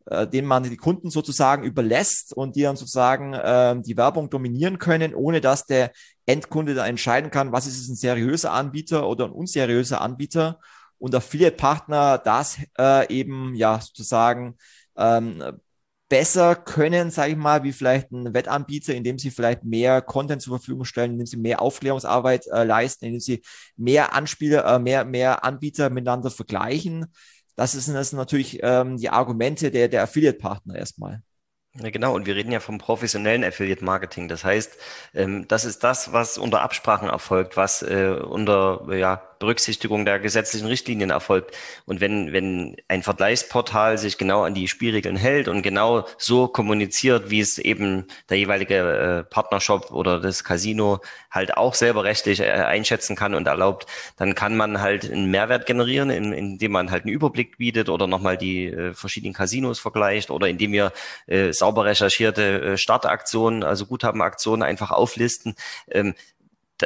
äh, 0.06 0.26
denen 0.26 0.48
man 0.48 0.62
die 0.62 0.78
Kunden 0.78 1.10
sozusagen 1.10 1.64
überlässt 1.64 2.32
und 2.32 2.56
die 2.56 2.62
dann 2.62 2.76
sozusagen 2.76 3.34
äh, 3.34 3.76
die 3.82 3.98
Werbung 3.98 4.30
dominieren 4.30 4.78
können, 4.78 5.14
ohne 5.14 5.42
dass 5.42 5.66
der 5.66 5.92
Endkunde 6.24 6.72
da 6.72 6.86
entscheiden 6.86 7.30
kann, 7.30 7.52
was 7.52 7.66
ist 7.66 7.78
es 7.78 7.88
ein 7.88 7.96
seriöser 7.96 8.52
Anbieter 8.52 9.06
oder 9.06 9.26
ein 9.26 9.32
unseriöser 9.32 10.00
Anbieter 10.00 10.58
und 11.00 11.14
Affiliate-Partner 11.14 12.18
das 12.18 12.58
äh, 12.78 13.12
eben 13.12 13.54
ja 13.54 13.80
sozusagen 13.80 14.56
ähm, 14.96 15.42
besser 16.08 16.56
können, 16.56 17.10
sage 17.10 17.32
ich 17.32 17.36
mal, 17.38 17.62
wie 17.62 17.72
vielleicht 17.72 18.10
ein 18.10 18.34
Wettanbieter, 18.34 18.94
indem 18.94 19.18
sie 19.18 19.30
vielleicht 19.30 19.64
mehr 19.64 20.02
Content 20.02 20.42
zur 20.42 20.58
Verfügung 20.58 20.84
stellen, 20.84 21.12
indem 21.12 21.26
sie 21.26 21.36
mehr 21.36 21.62
Aufklärungsarbeit 21.62 22.46
äh, 22.48 22.64
leisten, 22.64 23.06
indem 23.06 23.20
sie 23.20 23.42
mehr 23.76 24.12
Anspieler, 24.14 24.64
äh, 24.66 24.78
mehr, 24.78 25.04
mehr 25.04 25.44
Anbieter 25.44 25.88
miteinander 25.88 26.30
vergleichen. 26.30 27.06
Das 27.56 27.72
sind 27.72 27.94
das 27.94 28.12
natürlich 28.12 28.58
ähm, 28.62 28.96
die 28.96 29.08
Argumente 29.08 29.70
der, 29.70 29.88
der 29.88 30.02
Affiliate-Partner 30.02 30.74
erstmal. 30.74 31.22
Ja, 31.74 31.90
genau, 31.90 32.14
und 32.16 32.26
wir 32.26 32.34
reden 32.34 32.50
ja 32.50 32.58
vom 32.58 32.78
professionellen 32.78 33.44
Affiliate 33.44 33.84
Marketing. 33.84 34.26
Das 34.26 34.44
heißt, 34.44 34.76
ähm, 35.14 35.46
das 35.46 35.64
ist 35.64 35.84
das, 35.84 36.12
was 36.12 36.36
unter 36.36 36.62
Absprachen 36.62 37.08
erfolgt, 37.08 37.56
was 37.56 37.82
äh, 37.82 38.10
unter 38.10 38.92
ja, 38.92 39.29
Berücksichtigung 39.40 40.04
der 40.04 40.20
gesetzlichen 40.20 40.68
Richtlinien 40.68 41.10
erfolgt. 41.10 41.56
Und 41.86 42.00
wenn, 42.00 42.32
wenn 42.32 42.76
ein 42.86 43.02
Vergleichsportal 43.02 43.98
sich 43.98 44.18
genau 44.18 44.44
an 44.44 44.54
die 44.54 44.68
Spielregeln 44.68 45.16
hält 45.16 45.48
und 45.48 45.62
genau 45.62 46.06
so 46.18 46.46
kommuniziert, 46.46 47.30
wie 47.30 47.40
es 47.40 47.58
eben 47.58 48.06
der 48.28 48.38
jeweilige 48.38 48.76
äh, 48.76 49.24
Partnershop 49.24 49.90
oder 49.90 50.20
das 50.20 50.44
Casino 50.44 51.00
halt 51.30 51.56
auch 51.56 51.74
selber 51.74 52.04
rechtlich 52.04 52.40
äh, 52.40 52.50
einschätzen 52.50 53.16
kann 53.16 53.34
und 53.34 53.46
erlaubt, 53.46 53.86
dann 54.16 54.34
kann 54.34 54.56
man 54.56 54.80
halt 54.80 55.10
einen 55.10 55.30
Mehrwert 55.30 55.64
generieren, 55.66 56.10
in, 56.10 56.32
indem 56.32 56.72
man 56.72 56.90
halt 56.90 57.04
einen 57.04 57.14
Überblick 57.14 57.56
bietet 57.56 57.88
oder 57.88 58.06
nochmal 58.06 58.36
die 58.36 58.66
äh, 58.66 58.92
verschiedenen 58.92 59.32
Casinos 59.32 59.80
vergleicht 59.80 60.30
oder 60.30 60.48
indem 60.48 60.72
wir 60.72 60.92
sauber 61.52 61.84
recherchierte 61.84 62.76
Startaktionen, 62.76 63.62
also 63.62 63.86
Guthabenaktionen 63.86 64.62
einfach 64.62 64.90
auflisten. 64.90 65.54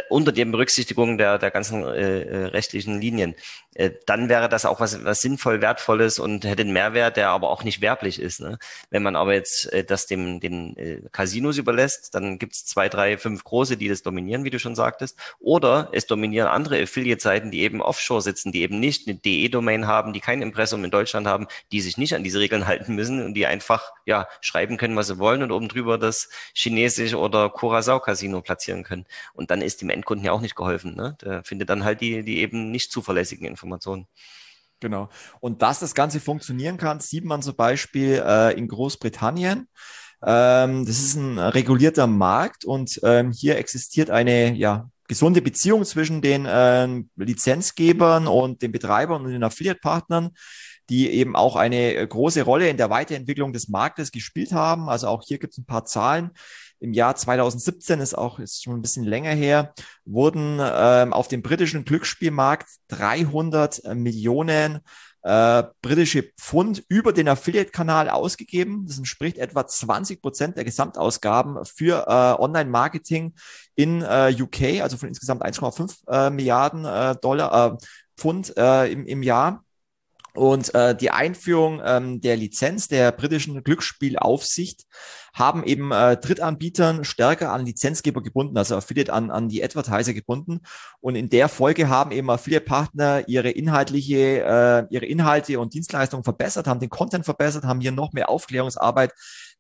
Unter 0.09 0.33
der 0.33 0.45
Berücksichtigung 0.45 1.19
der, 1.19 1.39
der 1.39 1.51
ganzen 1.51 1.85
äh, 1.85 2.23
äh, 2.23 2.45
rechtlichen 2.47 3.01
Linien. 3.01 3.35
Äh, 3.75 3.91
dann 4.07 4.29
wäre 4.29 4.49
das 4.49 4.67
auch 4.67 4.81
was, 4.81 5.05
was 5.05 5.21
sinnvoll, 5.21 5.61
wertvolles 5.61 6.19
und 6.19 6.45
hätte 6.45 6.63
einen 6.63 6.73
Mehrwert, 6.73 7.17
der 7.17 7.31
aber 7.31 7.51
auch 7.51 7.65
nicht 7.65 7.81
werblich 7.81 8.21
ist. 8.21 8.41
Ne? 8.41 8.59
Wenn 8.91 9.03
man 9.03 9.17
aber 9.17 9.35
jetzt 9.35 9.73
äh, 9.73 9.85
das 9.85 10.07
dem, 10.07 10.41
den 10.41 10.77
äh, 10.77 11.01
Casinos 11.13 11.59
überlässt, 11.59 12.15
dann 12.15 12.39
gibt 12.39 12.55
es 12.55 12.65
zwei, 12.65 12.89
drei, 12.89 13.19
fünf 13.19 13.45
große, 13.45 13.77
die 13.77 13.89
das 13.89 14.03
dominieren, 14.03 14.45
wie 14.45 14.51
du 14.51 14.59
schon 14.59 14.77
sagtest. 14.77 15.19
Oder 15.41 15.89
es 15.93 16.07
dominieren 16.07 16.49
andere 16.49 16.81
Affiliate-Seiten, 16.83 17.51
die 17.51 17.61
eben 17.61 17.83
offshore 17.83 18.23
sitzen, 18.23 18.53
die 18.53 18.63
eben 18.63 18.79
nicht 18.79 19.09
eine 19.09 19.17
DE-Domain 19.17 19.87
haben, 19.87 20.13
die 20.13 20.21
kein 20.21 20.43
Impressum 20.43 20.85
in 20.85 20.91
Deutschland 20.91 21.27
haben, 21.27 21.47
die 21.73 21.81
sich 21.81 21.99
nicht 21.99 22.15
an 22.15 22.23
diese 22.23 22.41
Regeln 22.41 22.67
halten 22.67 22.95
müssen 22.95 23.25
und 23.25 23.35
die 23.35 23.47
einfach 23.47 23.93
ja 24.07 24.29
schreiben 24.41 24.77
können, 24.77 24.97
was 24.97 25.09
sie 25.09 25.19
wollen 25.19 25.43
und 25.43 25.51
oben 25.51 25.69
drüber 25.69 25.99
das 25.99 26.29
chinesische 26.55 27.19
oder 27.19 27.51
Curacao-Casino 27.51 28.41
platzieren 28.41 28.85
können. 28.85 29.07
Und 29.33 29.51
dann 29.51 29.63
ist 29.63 29.83
dem 29.85 29.91
Endkunden 29.91 30.25
ja 30.25 30.33
auch 30.33 30.41
nicht 30.41 30.57
geholfen. 30.57 30.95
Ne? 30.95 31.17
Der 31.23 31.45
findet 31.45 31.71
dann 31.71 31.85
halt 31.85 32.01
die, 32.01 32.25
die 32.25 32.39
eben 32.39 32.71
nicht 32.71 32.91
zuverlässigen 32.91 33.47
Informationen. 33.47 34.07
Genau. 34.81 35.09
Und 35.41 35.63
dass 35.63 35.81
das 35.81 35.95
Ganze 35.95 36.21
funktionieren 36.21 36.77
kann, 36.77 37.01
sieht 37.01 37.25
man 37.25 37.43
zum 37.43 37.57
Beispiel 37.57 38.23
äh, 38.27 38.57
in 38.59 38.69
Großbritannien. 38.69 39.69
Ähm, 40.23 40.87
das 40.87 40.99
ist 40.99 41.17
ein 41.17 41.39
regulierter 41.39 42.07
Markt 42.07 42.65
und 42.65 43.01
ähm, 43.03 43.33
hier 43.33 43.57
existiert 43.57 44.11
eine 44.11 44.55
ja, 44.55 44.89
gesunde 45.09 45.43
Beziehung 45.43 45.85
zwischen 45.85 46.23
den 46.23 46.47
äh, 46.47 47.03
Lizenzgebern 47.17 48.27
und 48.27 48.63
den 48.63 48.73
Betreibern 48.73 49.25
und 49.25 49.33
den 49.33 49.45
Affiliate-Partnern, 49.45 50.31
die 50.91 51.11
eben 51.11 51.37
auch 51.37 51.57
eine 51.57 52.07
große 52.07 52.43
Rolle 52.43 52.69
in 52.69 52.77
der 52.77 52.91
Weiterentwicklung 52.91 53.53
des 53.53 53.69
Marktes 53.69 54.13
gespielt 54.13 54.53
haben. 54.53 54.89
Also 54.89 55.09
auch 55.09 55.23
hier 55.23 55.39
gibt 55.39 55.53
es 55.53 55.59
ein 55.59 55.67
paar 55.67 55.85
Zahlen 55.85 56.31
im 56.81 56.93
Jahr 56.93 57.17
2017, 57.17 58.01
ist 58.01 58.17
auch 58.17 58.39
ist 58.39 58.63
schon 58.63 58.75
ein 58.75 58.83
bisschen 58.83 59.05
länger 59.05 59.33
her, 59.33 59.73
wurden 60.05 60.59
ähm, 60.61 61.13
auf 61.13 61.29
dem 61.29 61.43
britischen 61.43 61.85
Glücksspielmarkt 61.85 62.69
300 62.89 63.95
Millionen 63.95 64.81
äh, 65.25 65.65
britische 65.81 66.23
Pfund 66.39 66.85
über 66.89 67.13
den 67.15 67.29
Affiliate-Kanal 67.29 68.11
ausgegeben. 68.11 68.85
Das 68.87 68.99
entspricht 68.99 69.39
etwa 69.39 69.67
20 69.67 70.21
Prozent 70.21 70.57
der 70.57 70.65
Gesamtausgaben 70.65 71.65
für 71.65 72.07
äh, 72.07 72.43
Online-Marketing 72.43 73.35
in 73.75 74.03
äh, 74.03 74.37
UK, 74.39 74.83
also 74.83 74.99
von 74.99 75.09
insgesamt 75.09 75.43
1,5 75.43 76.09
äh, 76.09 76.31
Milliarden 76.31 76.85
äh, 76.85 77.17
Dollar, 77.17 77.73
äh, 77.73 77.77
Pfund 78.19 78.55
äh, 78.57 78.93
im, 78.93 79.07
im 79.07 79.23
Jahr. 79.23 79.65
Und 80.37 80.75
äh, 80.75 80.97
die 80.97 81.11
Einführung 81.11 81.81
ähm, 81.85 82.21
der 82.21 82.37
Lizenz 82.37 82.89
der 82.89 83.13
britischen 83.13 83.63
Glücksspielaufsicht 83.63 84.85
haben 85.33 85.65
eben 85.65 85.93
äh, 85.93 86.17
Drittanbietern 86.17 87.05
stärker 87.05 87.53
an 87.53 87.65
Lizenzgeber 87.65 88.21
gebunden, 88.21 88.57
also 88.57 88.77
Affiliate 88.77 89.13
an, 89.13 89.31
an 89.31 89.49
die 89.49 89.63
Advertiser 89.63 90.13
gebunden. 90.13 90.61
Und 91.01 91.15
in 91.15 91.29
der 91.29 91.49
Folge 91.49 91.89
haben 91.89 92.11
eben 92.11 92.31
Affiliate-Partner 92.31 93.29
ihre 93.29 93.51
inhaltliche, 93.51 94.45
äh, 94.45 94.87
ihre 94.91 95.07
Inhalte 95.07 95.61
und 95.61 95.73
Dienstleistungen 95.73 96.25
verbessert, 96.25 96.67
haben 96.67 96.81
den 96.81 96.91
Content 96.91 97.25
verbessert, 97.25 97.65
haben 97.65 97.81
hier 97.81 97.93
noch 97.93 98.13
mehr 98.13 98.29
Aufklärungsarbeit 98.29 99.13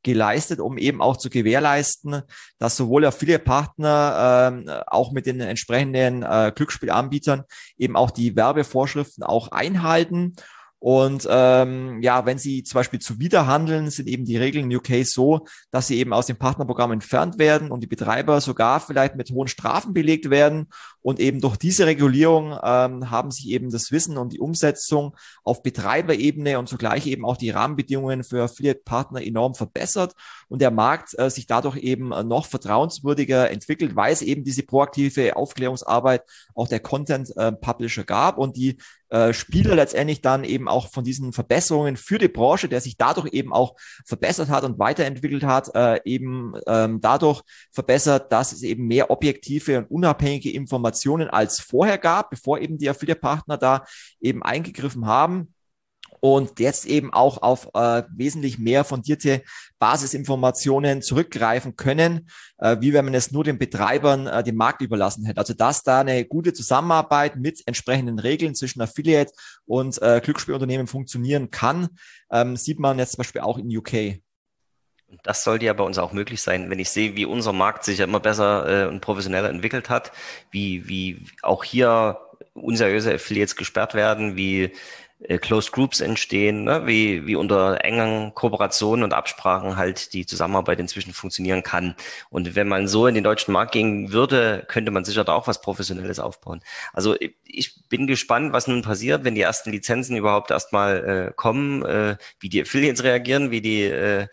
geleistet, 0.03 0.61
um 0.61 0.77
eben 0.77 1.01
auch 1.01 1.17
zu 1.17 1.31
gewährleisten, 1.31 2.23
dass 2.59 2.77
sowohl 2.77 3.07
Affiliate-Partner 3.07 4.63
äh, 4.67 4.83
auch 4.87 5.13
mit 5.13 5.27
den 5.27 5.41
entsprechenden 5.41 6.23
äh, 6.23 6.53
Glücksspielanbietern 6.55 7.45
eben 7.79 7.97
auch 7.97 8.11
die 8.11 8.37
Werbevorschriften 8.37 9.25
auch 9.25 9.49
einhalten 9.49 10.35
und 10.85 11.27
ähm, 11.31 12.03
ja, 12.03 12.27
wenn 12.27 12.37
sie 12.37 12.62
zum 12.62 12.81
Beispiel 12.81 13.01
zuwiderhandeln, 13.01 13.88
sind 13.88 14.07
eben 14.07 14.27
die 14.27 14.37
Regeln 14.37 14.70
in 14.70 14.77
UK 14.77 15.07
so, 15.07 15.47
dass 15.70 15.87
sie 15.87 15.97
eben 15.97 16.12
aus 16.12 16.27
dem 16.27 16.37
Partnerprogramm 16.37 16.92
entfernt 16.92 17.38
werden 17.38 17.70
und 17.70 17.81
die 17.81 17.87
Betreiber 17.87 18.38
sogar 18.42 18.81
vielleicht 18.81 19.16
mit 19.16 19.31
hohen 19.31 19.49
Strafen 19.49 19.94
belegt 19.94 20.29
werden. 20.29 20.66
Und 21.01 21.20
eben 21.20 21.40
durch 21.40 21.57
diese 21.57 21.87
Regulierung 21.87 22.59
ähm, 22.62 23.11
haben 23.11 23.31
sich 23.31 23.49
eben 23.49 23.70
das 23.70 23.92
Wissen 23.92 24.18
und 24.18 24.35
die 24.35 24.40
Umsetzung 24.40 25.16
auf 25.42 25.62
Betreiberebene 25.62 26.59
und 26.59 26.68
zugleich 26.68 27.07
eben 27.07 27.25
auch 27.25 27.38
die 27.38 27.49
Rahmenbedingungen 27.49 28.23
für 28.23 28.42
Affiliate-Partner 28.42 29.23
enorm 29.23 29.55
verbessert 29.55 30.12
und 30.49 30.61
der 30.61 30.70
Markt 30.70 31.18
äh, 31.18 31.31
sich 31.31 31.47
dadurch 31.47 31.79
eben 31.79 32.11
noch 32.11 32.44
vertrauenswürdiger 32.44 33.51
entwickelt, 33.51 33.97
weil 33.97 34.12
es 34.12 34.20
eben 34.20 34.44
diese 34.44 34.64
proaktive 34.64 35.37
Aufklärungsarbeit 35.37 36.25
auch 36.55 36.68
der 36.68 36.81
Content-Publisher 36.81 38.03
äh, 38.03 38.07
gab 38.07 38.37
und 38.37 38.59
die 38.59 38.77
äh, 39.14 39.33
Spieler 39.33 39.77
letztendlich 39.77 40.22
dann 40.22 40.42
eben 40.42 40.66
auch 40.66 40.90
von 40.90 41.05
diesen 41.05 41.33
Verbesserungen 41.33 41.96
für 41.96 42.18
die 42.18 42.27
Branche, 42.27 42.68
der 42.68 42.81
sich 42.81 42.96
dadurch 42.96 43.33
eben 43.33 43.53
auch 43.53 43.77
verbessert 44.05 44.48
hat 44.48 44.64
und 44.64 44.81
weiterentwickelt 44.81 45.44
hat, 45.44 45.72
äh, 45.77 46.00
eben 46.05 46.55
ähm, 46.66 47.00
dadurch 47.00 47.42
verbessert, 47.70 48.33
dass 48.33 48.50
es 48.50 48.64
eben 48.64 48.88
mehr 48.88 49.12
objektive 49.12 49.79
und 49.79 49.90
unabhängige 49.90 50.50
Informationen 50.50 51.29
als 51.29 51.61
vorher 51.61 51.98
gab, 51.98 52.31
bevor 52.31 52.59
eben 52.59 52.77
die 52.77 52.90
Affiliate-Partner 52.90 53.57
da 53.57 53.85
eben 54.20 54.42
eingegriffen 54.42 55.07
haben 55.07 55.54
und 56.25 56.59
jetzt 56.59 56.87
eben 56.87 57.13
auch 57.13 57.43
auf 57.43 57.69
äh, 57.75 58.03
wesentlich 58.17 58.59
mehr 58.59 58.85
fundierte 58.85 59.43
Basisinformationen 59.79 61.03
zurückgreifen 61.03 61.77
können, 61.77 62.31
äh, 62.57 62.79
wie 62.81 62.95
wenn 62.95 63.05
man 63.05 63.13
es 63.13 63.31
nur 63.31 63.45
den 63.45 63.59
Betreibern 63.59 64.27
äh, 64.27 64.43
den 64.43 64.57
Markt 64.57 64.81
überlassen 64.81 65.27
hätte. 65.27 65.39
Also 65.39 65.53
dass 65.53 65.83
da 65.83 66.01
eine 66.01 66.25
gute 66.25 66.55
Zusammenarbeit 66.55 67.37
mit 67.37 67.61
entsprechenden 67.67 68.19
Regeln 68.19 68.55
zwischen 68.55 68.81
Affiliate 68.81 69.35
und 69.67 70.01
äh, 70.01 70.23
Glücksspielunternehmen 70.25 70.87
funktionieren 70.87 71.51
kann, 71.51 71.89
ähm, 72.33 72.57
sieht 72.57 72.79
man 72.79 72.99
jetzt 72.99 73.13
zum 73.13 73.19
Beispiel 73.19 73.43
auch 73.43 73.59
in 73.59 73.77
UK. 73.77 74.23
Das 75.25 75.45
sollte 75.45 75.67
ja 75.67 75.75
bei 75.75 75.85
uns 75.85 75.99
auch 75.99 76.13
möglich 76.13 76.41
sein, 76.41 76.71
wenn 76.71 76.79
ich 76.79 76.89
sehe, 76.89 77.17
wie 77.17 77.27
unser 77.27 77.53
Markt 77.53 77.85
sich 77.85 77.99
ja 77.99 78.07
immer 78.07 78.21
besser 78.21 78.87
äh, 78.87 78.89
und 78.89 79.03
professioneller 79.03 79.51
entwickelt 79.51 79.91
hat, 79.91 80.11
wie, 80.51 80.89
wie 80.89 81.27
auch 81.43 81.65
hier 81.65 82.19
unseriöse 82.55 83.13
Affiliates 83.13 83.57
gesperrt 83.57 83.95
werden, 83.95 84.37
wie 84.37 84.73
äh, 85.20 85.38
Closed 85.38 85.72
Groups 85.72 86.00
entstehen, 86.00 86.64
ne? 86.64 86.87
wie, 86.87 87.27
wie 87.27 87.37
unter 87.37 87.85
engen 87.85 88.35
Kooperationen 88.35 89.05
und 89.05 89.14
Absprachen 89.14 89.77
halt 89.77 90.12
die 90.12 90.27
Zusammenarbeit 90.27 90.81
inzwischen 90.81 91.12
funktionieren 91.12 91.62
kann. 91.62 91.94
Und 92.31 92.55
wenn 92.55 92.68
man 92.68 92.88
so 92.88 93.07
in 93.07 93.14
den 93.14 93.24
deutschen 93.24 93.53
Markt 93.53 93.72
gehen 93.72 94.12
würde, 94.12 94.64
könnte 94.68 94.90
man 94.90 95.05
sicher 95.05 95.24
da 95.24 95.33
auch 95.33 95.46
was 95.46 95.61
Professionelles 95.61 96.18
aufbauen. 96.18 96.61
Also 96.92 97.16
ich 97.44 97.88
bin 97.88 98.07
gespannt, 98.07 98.53
was 98.53 98.66
nun 98.66 98.83
passiert, 98.83 99.24
wenn 99.24 99.35
die 99.35 99.42
ersten 99.42 99.70
Lizenzen 99.70 100.16
überhaupt 100.16 100.50
erstmal 100.50 101.29
äh, 101.29 101.33
kommen, 101.35 101.85
äh, 101.85 102.16
wie 102.40 102.48
die 102.48 102.62
Affiliates 102.62 103.05
reagieren, 103.05 103.50
wie 103.50 103.61
die 103.61 103.83
äh, 103.83 104.27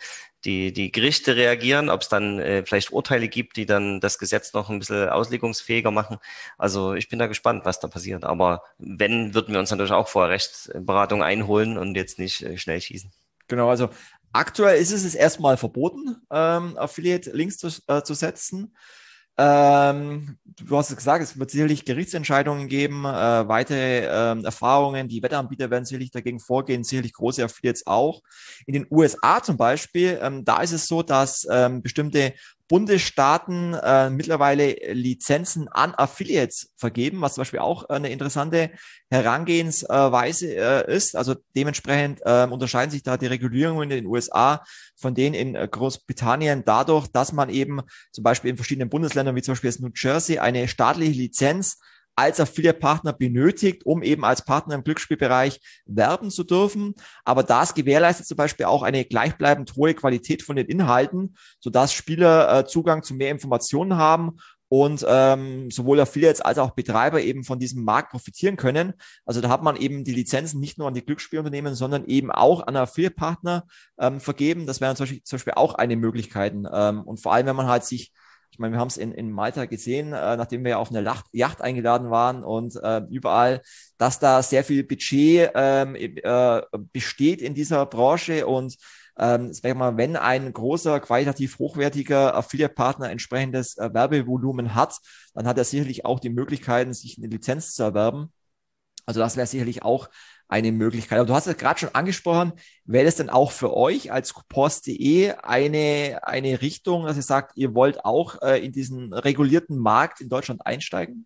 die, 0.46 0.74
die 0.74 0.92
Gerichte 0.92 1.36
reagieren, 1.36 1.90
ob 1.90 2.02
es 2.02 2.10
dann 2.10 2.40
äh, 2.40 2.64
vielleicht 2.66 2.92
Urteile 2.92 3.28
gibt, 3.28 3.58
die 3.58 3.66
dann 3.66 4.00
das 4.00 4.18
Gesetz 4.18 4.54
noch 4.54 4.70
ein 4.70 4.80
bisschen 4.80 5.10
auslegungsfähiger 5.10 5.92
machen. 5.92 6.18
Also 6.58 6.94
ich 6.94 7.10
bin 7.10 7.20
da 7.20 7.28
gespannt, 7.28 7.66
was 7.66 7.80
da 7.80 7.88
passiert. 7.88 8.24
Aber 8.24 8.64
wenn, 8.78 9.34
würden 9.34 9.54
wir 9.54 9.60
uns 9.60 9.72
natürlich 9.72 9.92
auch 9.92 10.08
vorher 10.08 10.32
Rechtsberatung 10.32 11.24
einholen 11.24 11.78
und 11.78 11.96
jetzt 11.96 12.20
nicht 12.20 12.42
äh, 12.44 12.58
schnell 12.58 12.82
schießen. 12.82 13.12
Genau, 13.48 13.70
also 13.70 13.90
aktuell 14.34 14.80
ist 14.80 14.92
es 14.92 15.16
erstmal 15.16 15.58
verboten, 15.58 16.18
ähm, 16.32 16.78
Affiliate-Links 16.78 17.58
zu, 17.58 17.68
äh, 17.88 18.02
zu 18.02 18.14
setzen. 18.14 18.76
Ähm, 19.38 20.38
du 20.46 20.78
hast 20.78 20.90
es 20.90 20.98
gesagt, 20.98 21.24
es 21.24 21.40
wird 21.40 21.52
sicherlich 21.52 21.86
Gerichtsentscheidungen 21.86 22.68
geben, 22.68 23.06
äh, 23.06 23.48
weitere 23.48 24.06
ähm, 24.06 24.46
Erfahrungen. 24.46 25.08
Die 25.08 25.24
Wetteranbieter 25.24 25.70
werden 25.70 25.86
sicherlich 25.86 26.12
dagegen 26.12 26.40
vorgehen, 26.40 26.84
sicherlich 26.84 27.14
große 27.14 27.44
Affiliates 27.44 27.88
auch. 27.88 28.22
In 28.66 28.74
den 28.74 28.88
USA 28.90 29.42
zum 29.42 29.58
Beispiel, 29.58 30.20
ähm, 30.22 30.46
da 30.46 30.62
ist 30.62 30.74
es 30.74 30.88
so, 30.88 31.02
dass 31.02 31.48
ähm, 31.50 31.82
bestimmte 31.82 32.34
Bundesstaaten 32.72 33.74
äh, 33.74 34.10
mittlerweile 34.10 34.94
Lizenzen 34.94 35.68
an 35.68 35.94
Affiliates 35.94 36.72
vergeben, 36.78 37.20
was 37.20 37.34
zum 37.34 37.42
Beispiel 37.42 37.60
auch 37.60 37.90
eine 37.90 38.10
interessante 38.10 38.72
Herangehensweise 39.10 40.56
äh, 40.56 40.96
ist. 40.96 41.18
Also 41.18 41.36
dementsprechend 41.54 42.22
äh, 42.24 42.48
unterscheiden 42.50 42.90
sich 42.90 43.04
da 43.04 43.18
die 43.18 43.26
Regulierungen 43.26 43.92
in 43.92 43.98
den 43.98 44.06
USA 44.06 44.64
von 44.96 45.14
denen 45.14 45.36
in 45.36 45.56
äh, 45.56 45.68
Großbritannien 45.70 46.64
dadurch, 46.64 47.08
dass 47.08 47.34
man 47.34 47.50
eben 47.50 47.82
zum 48.14 48.24
Beispiel 48.24 48.52
in 48.52 48.56
verschiedenen 48.56 48.90
Bundesländern 48.90 49.36
wie 49.36 49.42
zum 49.42 49.52
Beispiel 49.52 49.74
New 49.82 49.92
Jersey 49.94 50.40
eine 50.40 50.70
staatliche 50.70 51.12
Lizenz 51.12 51.78
als 52.16 52.40
Affiliate-Partner 52.40 53.14
benötigt, 53.14 53.86
um 53.86 54.04
eben 54.04 54.26
als 54.26 54.44
Partner 54.44 54.76
im 54.76 54.84
Glücksspielbereich 54.84 55.60
werben 55.86 56.30
zu 56.30 56.44
dürfen. 56.44 56.96
Aber 57.24 57.44
das 57.44 57.74
gewährleistet 57.74 58.28
zum 58.28 58.38
Beispiel 58.38 58.66
auch 58.66 58.84
eine 58.84 59.06
gleichbleibend 59.06 59.76
hohe 59.76 59.94
Qualität 59.94 60.44
von 60.44 60.56
den 60.56 60.68
Inhalten, 60.68 61.36
sodass 61.60 61.94
Spieler 61.94 62.60
äh, 62.60 62.66
Zugang 62.66 63.04
zu 63.04 63.14
mehr 63.14 63.32
Informationen 63.32 63.98
haben 63.98 64.38
und 64.72 65.06
ähm, 65.06 65.70
sowohl 65.70 66.00
Affiliates 66.00 66.40
als 66.40 66.58
auch 66.58 66.72
Betreiber 66.72 67.22
eben 67.22 67.44
von 67.44 67.60
diesem 67.60 67.84
Markt 67.84 68.12
profitieren 68.12 68.56
können. 68.56 68.94
Also 69.26 69.42
da 69.42 69.50
hat 69.50 69.64
man 69.64 69.76
eben 69.76 70.06
die 70.06 70.14
Lizenzen 70.14 70.62
nicht 70.62 70.78
nur 70.78 70.88
an 70.88 70.94
die 70.94 71.06
Glücksspielunternehmen, 71.06 71.76
sondern 71.76 72.06
eben 72.06 72.32
auch 72.32 72.66
an 72.66 72.78
Affiliate-Partner 72.78 73.66
ähm, 74.00 74.22
vergeben. 74.22 74.68
Das 74.68 74.80
wäre 74.80 74.96
zum 74.96 75.04
Beispiel, 75.04 75.24
zum 75.24 75.38
Beispiel 75.38 75.54
auch 75.58 75.76
eine 75.76 75.98
Möglichkeit. 75.98 76.54
Ähm, 76.54 77.02
und 77.02 77.20
vor 77.20 77.34
allem, 77.34 77.48
wenn 77.48 77.56
man 77.58 77.68
halt 77.68 77.84
sich 77.84 78.14
ich 78.52 78.60
meine, 78.60 78.74
wir 78.76 78.80
haben 78.80 78.90
es 78.90 78.98
in, 78.98 79.14
in 79.14 79.32
Malta 79.32 79.66
gesehen, 79.66 80.14
äh, 80.14 80.36
nachdem 80.36 80.66
wir 80.66 80.78
auf 80.78 80.90
eine 80.90 81.02
Lacht, 81.02 81.26
Yacht 81.32 81.62
eingeladen 81.62 82.12
waren 82.12 82.44
und 82.44 82.76
äh, 82.76 83.02
überall, 83.10 83.62
dass 83.98 84.20
da 84.20 84.44
sehr 84.44 84.64
viel 84.64 84.84
Budget 84.84 85.52
ähm, 85.56 85.96
äh, 85.96 86.62
besteht 86.92 87.42
in 87.42 87.54
dieser 87.56 87.86
Branche 87.86 88.46
und 88.46 88.76
ähm, 89.18 89.52
wenn 89.64 90.16
ein 90.16 90.52
großer, 90.52 91.00
qualitativ 91.00 91.60
hochwertiger 91.60 92.36
Affiliate-Partner 92.36 93.10
entsprechendes 93.10 93.78
äh, 93.78 93.94
Werbevolumen 93.94 94.76
hat, 94.76 95.00
dann 95.34 95.48
hat 95.48 95.58
er 95.58 95.64
sicherlich 95.64 96.06
auch 96.06 96.20
die 96.20 96.30
Möglichkeiten, 96.30 96.94
sich 96.94 97.18
eine 97.18 97.28
Lizenz 97.28 97.74
zu 97.74 97.84
erwerben. 97.84 98.34
Also 99.06 99.20
das 99.20 99.38
wäre 99.38 99.48
sicherlich 99.48 99.84
auch 99.84 100.10
eine 100.52 100.72
Möglichkeit. 100.74 101.18
Aber 101.18 101.28
du 101.28 101.34
hast 101.34 101.48
es 101.48 101.58
gerade 101.58 101.80
schon 101.80 101.96
angesprochen, 101.96 102.52
wäre 102.84 103.06
das 103.06 103.16
denn 103.16 103.30
auch 103.30 103.52
für 103.52 103.76
euch 103.76 104.12
als 104.12 104.34
Coupons.de 104.34 105.32
eine, 105.42 106.20
eine 106.24 106.62
Richtung, 106.62 107.06
dass 107.06 107.16
ihr 107.16 107.24
sagt, 107.24 107.56
ihr 107.56 107.74
wollt 107.74 108.04
auch 108.04 108.42
äh, 108.42 108.64
in 108.64 108.74
diesen 108.74 109.14
regulierten 109.14 109.78
Markt 109.78 110.20
in 110.20 110.28
Deutschland 110.28 110.66
einsteigen? 110.66 111.26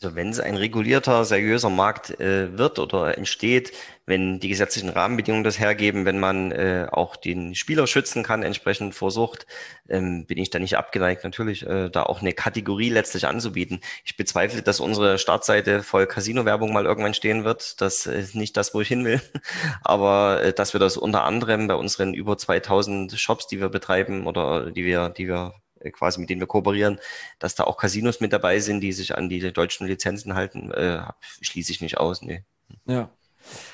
Also 0.00 0.14
wenn 0.14 0.28
es 0.28 0.38
ein 0.38 0.56
regulierter, 0.56 1.24
seriöser 1.24 1.70
Markt 1.70 2.20
äh, 2.20 2.56
wird 2.56 2.78
oder 2.78 3.18
entsteht, 3.18 3.72
wenn 4.06 4.38
die 4.38 4.48
gesetzlichen 4.48 4.90
Rahmenbedingungen 4.90 5.42
das 5.42 5.58
hergeben, 5.58 6.04
wenn 6.04 6.20
man 6.20 6.52
äh, 6.52 6.86
auch 6.90 7.16
den 7.16 7.56
Spieler 7.56 7.88
schützen 7.88 8.22
kann, 8.22 8.44
entsprechend 8.44 8.94
vor 8.94 9.10
Sucht, 9.10 9.46
ähm, 9.88 10.24
bin 10.26 10.38
ich 10.38 10.50
da 10.50 10.60
nicht 10.60 10.76
abgeneigt, 10.76 11.24
natürlich 11.24 11.66
äh, 11.66 11.90
da 11.90 12.04
auch 12.04 12.20
eine 12.20 12.32
Kategorie 12.32 12.90
letztlich 12.90 13.26
anzubieten. 13.26 13.80
Ich 14.04 14.16
bezweifle, 14.16 14.62
dass 14.62 14.78
unsere 14.78 15.18
Startseite 15.18 15.82
voll 15.82 16.06
Casino-Werbung 16.06 16.72
mal 16.72 16.86
irgendwann 16.86 17.14
stehen 17.14 17.44
wird. 17.44 17.80
Das 17.80 18.06
ist 18.06 18.36
nicht 18.36 18.56
das, 18.56 18.74
wo 18.74 18.80
ich 18.80 18.88
hin 18.88 19.04
will. 19.04 19.20
Aber 19.82 20.42
äh, 20.44 20.52
dass 20.52 20.74
wir 20.74 20.80
das 20.80 20.96
unter 20.96 21.24
anderem 21.24 21.66
bei 21.66 21.74
unseren 21.74 22.14
über 22.14 22.38
2000 22.38 23.18
Shops, 23.18 23.48
die 23.48 23.60
wir 23.60 23.68
betreiben 23.68 24.28
oder 24.28 24.70
die 24.70 24.84
wir, 24.84 25.08
die 25.08 25.26
wir 25.26 25.54
quasi 25.92 26.20
mit 26.20 26.30
denen 26.30 26.40
wir 26.40 26.46
kooperieren, 26.46 26.98
dass 27.38 27.54
da 27.54 27.64
auch 27.64 27.76
Casinos 27.76 28.20
mit 28.20 28.32
dabei 28.32 28.60
sind, 28.60 28.80
die 28.80 28.92
sich 28.92 29.16
an 29.16 29.28
die 29.28 29.52
deutschen 29.52 29.86
Lizenzen 29.86 30.34
halten, 30.34 30.70
äh, 30.72 31.02
schließe 31.40 31.72
ich 31.72 31.80
nicht 31.80 31.98
aus. 31.98 32.22
Nee. 32.22 32.44
Ja. 32.86 33.10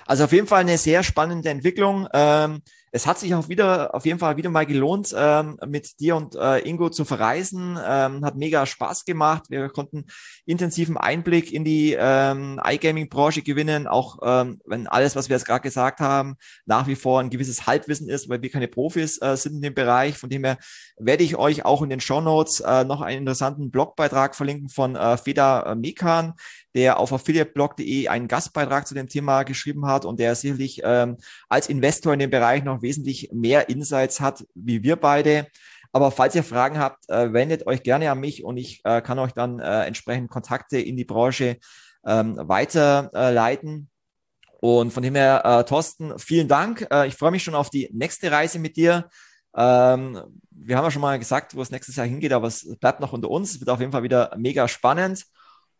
Also 0.07 0.25
auf 0.25 0.33
jeden 0.33 0.47
Fall 0.47 0.61
eine 0.61 0.79
sehr 0.79 1.03
spannende 1.03 1.49
Entwicklung. 1.49 2.09
Ähm, 2.13 2.63
es 2.95 3.09
hat 3.09 3.19
sich 3.19 3.35
auch 3.35 3.49
wieder, 3.49 3.93
auf 3.93 4.07
jeden 4.07 4.21
Fall 4.21 4.37
wieder 4.37 4.51
mal 4.51 4.67
gelohnt, 4.67 5.13
ähm, 5.19 5.59
mit 5.67 5.99
dir 5.99 6.15
und 6.15 6.37
äh, 6.37 6.61
Ingo 6.61 6.91
zu 6.91 7.05
verreisen. 7.05 7.77
Ähm, 7.85 8.25
hat 8.25 8.37
mega 8.37 8.67
Spaß 8.67 9.05
gemacht. 9.05 9.47
Wir 9.49 9.69
konnten 9.69 10.05
intensiven 10.47 10.97
Einblick 10.97 11.53
in 11.53 11.65
die 11.65 11.97
ähm, 11.99 12.61
iGaming-Branche 12.65 13.43
gewinnen, 13.43 13.89
auch 13.89 14.19
ähm, 14.23 14.61
wenn 14.65 14.87
alles, 14.87 15.17
was 15.17 15.29
wir 15.29 15.35
jetzt 15.35 15.45
gerade 15.45 15.63
gesagt 15.63 15.99
haben, 15.99 16.37
nach 16.67 16.87
wie 16.87 16.95
vor 16.95 17.19
ein 17.19 17.31
gewisses 17.31 17.67
Halbwissen 17.67 18.09
ist, 18.09 18.29
weil 18.29 18.43
wir 18.43 18.51
keine 18.53 18.69
Profis 18.69 19.21
äh, 19.21 19.37
sind 19.37 19.57
in 19.57 19.63
dem 19.63 19.75
Bereich. 19.75 20.17
Von 20.17 20.31
dem 20.31 20.45
her 20.45 20.59
werde 20.97 21.25
ich 21.25 21.35
euch 21.35 21.65
auch 21.65 21.83
in 21.83 21.91
den 21.91 22.01
Show 22.01 22.21
Notes 22.21 22.61
äh, 22.61 22.85
noch 22.85 23.01
einen 23.01 23.19
interessanten 23.19 23.73
Blogbeitrag 23.73 24.37
verlinken 24.37 24.69
von 24.69 24.95
äh, 24.95 25.17
Feda 25.17 25.75
Mekan, 25.75 26.35
der 26.75 26.99
auf 26.99 27.13
affiliateblog.de 27.13 28.09
einen 28.09 28.29
Gastbeitrag 28.29 28.87
zu 28.87 28.95
dem 28.95 29.09
Thema 29.09 29.43
geschrieben 29.45 29.87
hat 29.87 30.05
und 30.05 30.19
der 30.19 30.35
sicherlich 30.35 30.81
ähm, 30.85 31.17
als 31.49 31.69
Investor 31.69 32.13
in 32.13 32.19
dem 32.19 32.31
Bereich 32.31 32.65
noch 32.65 32.83
wesentlich 32.83 33.31
mehr 33.33 33.69
Insights 33.69 34.21
hat, 34.21 34.45
wie 34.55 34.83
wir 34.83 34.97
beide. 34.97 35.47
Aber 35.93 36.11
falls 36.11 36.35
ihr 36.35 36.43
Fragen 36.43 36.79
habt, 36.79 37.09
äh, 37.09 37.33
wendet 37.33 37.69
euch 37.69 37.85
gerne 37.85 38.11
an 38.11 38.19
mich 38.19 38.43
und 38.45 38.57
ich 38.57 38.81
äh, 38.85 39.01
kann 39.01 39.21
euch 39.21 39.33
dann 39.33 39.61
äh, 39.61 39.85
entsprechend 39.85 40.29
Kontakte 40.29 40.79
in 40.79 40.97
die 40.97 41.05
Branche 41.05 41.59
ähm, 42.05 42.37
weiterleiten. 42.37 43.89
Und 44.61 44.93
von 44.93 45.03
dem 45.03 45.15
her, 45.15 45.43
äh, 45.45 45.65
Thorsten, 45.65 46.19
vielen 46.19 46.49
Dank. 46.49 46.87
Äh, 46.91 47.07
ich 47.07 47.15
freue 47.15 47.31
mich 47.31 47.45
schon 47.45 47.55
auf 47.55 47.71
die 47.71 47.91
nächste 47.93 48.33
Reise 48.33 48.59
mit 48.59 48.77
dir. 48.77 49.09
Ähm, 49.57 50.21
wir 50.51 50.77
haben 50.77 50.85
ja 50.85 50.91
schon 50.91 51.03
mal 51.03 51.19
gesagt, 51.19 51.55
wo 51.55 51.63
es 51.63 51.71
nächstes 51.71 51.97
Jahr 51.97 52.07
hingeht, 52.07 52.33
aber 52.33 52.49
es 52.49 52.77
bleibt 52.81 53.01
noch 53.01 53.13
unter 53.13 53.31
uns. 53.31 53.53
Es 53.53 53.61
wird 53.61 53.71
auf 53.71 53.81
jeden 53.81 53.93
Fall 53.93 54.03
wieder 54.03 54.35
mega 54.37 54.67
spannend. 54.67 55.27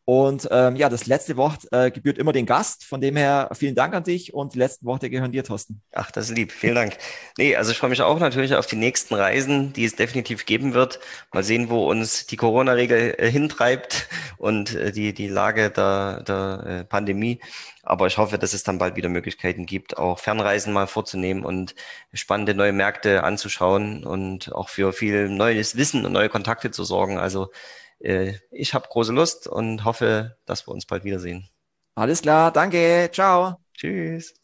Und 0.07 0.47
ähm, 0.51 0.77
ja, 0.77 0.91
das 0.91 1.07
letzte 1.07 1.39
Wort 1.39 1.67
äh, 1.73 1.91
gebührt 1.91 2.19
immer 2.19 2.33
den 2.33 2.45
Gast. 2.45 2.85
Von 2.85 3.01
dem 3.01 3.17
her 3.17 3.49
vielen 3.55 3.75
Dank 3.75 3.95
an 3.95 4.05
dich 4.05 4.35
und 4.35 4.55
die 4.55 4.59
letzten 4.59 4.85
Worte 4.85 5.09
gehören 5.09 5.33
dir, 5.33 5.45
Thorsten. 5.45 5.81
Ach, 5.93 6.11
das 6.11 6.29
ist 6.29 6.37
lieb. 6.37 6.53
Vielen 6.53 6.75
Dank. 6.75 6.99
Nee, 7.39 7.57
also 7.57 7.71
ich 7.71 7.79
freue 7.79 7.89
mich 7.89 8.03
auch 8.03 8.19
natürlich 8.19 8.55
auf 8.55 8.67
die 8.67 8.77
nächsten 8.77 9.15
Reisen, 9.15 9.73
die 9.73 9.87
es 9.87 9.97
definitiv 9.97 10.45
geben 10.45 10.75
wird. 10.75 11.01
Mal 11.33 11.43
sehen, 11.43 11.71
wo 11.71 11.89
uns 11.91 12.27
die 12.27 12.37
Corona-Regel 12.37 13.15
äh, 13.17 13.31
hintreibt 13.31 14.09
und 14.37 14.75
äh, 14.75 14.93
die, 14.93 15.15
die 15.15 15.29
Lage 15.29 15.71
der, 15.71 16.23
der 16.23 16.65
äh, 16.67 16.85
Pandemie. 16.85 17.41
Aber 17.83 18.07
ich 18.07 18.19
hoffe, 18.19 18.39
dass 18.39 18.53
es 18.53 18.63
dann 18.63 18.79
bald 18.79 18.97
wieder 18.97 19.09
Möglichkeiten 19.09 19.65
gibt, 19.65 19.97
auch 19.97 20.19
Fernreisen 20.19 20.73
mal 20.73 20.87
vorzunehmen 20.87 21.45
und 21.45 21.75
spannende 22.13 22.55
neue 22.55 22.73
Märkte 22.73 23.25
anzuschauen 23.25 24.05
und 24.05 24.53
auch 24.53 24.69
für 24.69 24.93
viel 24.93 25.29
neues 25.29 25.77
Wissen 25.77 26.05
und 26.05 26.13
neue 26.13 26.29
Kontakte 26.29 26.71
zu 26.71 26.85
sorgen. 26.85 27.19
Also 27.19 27.51
ich 27.99 28.75
habe 28.75 28.89
große 28.89 29.13
Lust 29.13 29.47
und 29.47 29.85
hoffe, 29.85 30.37
dass 30.47 30.67
wir 30.67 30.73
uns 30.73 30.87
bald 30.87 31.05
wiedersehen. 31.05 31.49
Alles 31.95 32.23
klar, 32.23 32.53
danke, 32.53 33.09
ciao. 33.13 33.57
Tschüss. 33.75 34.35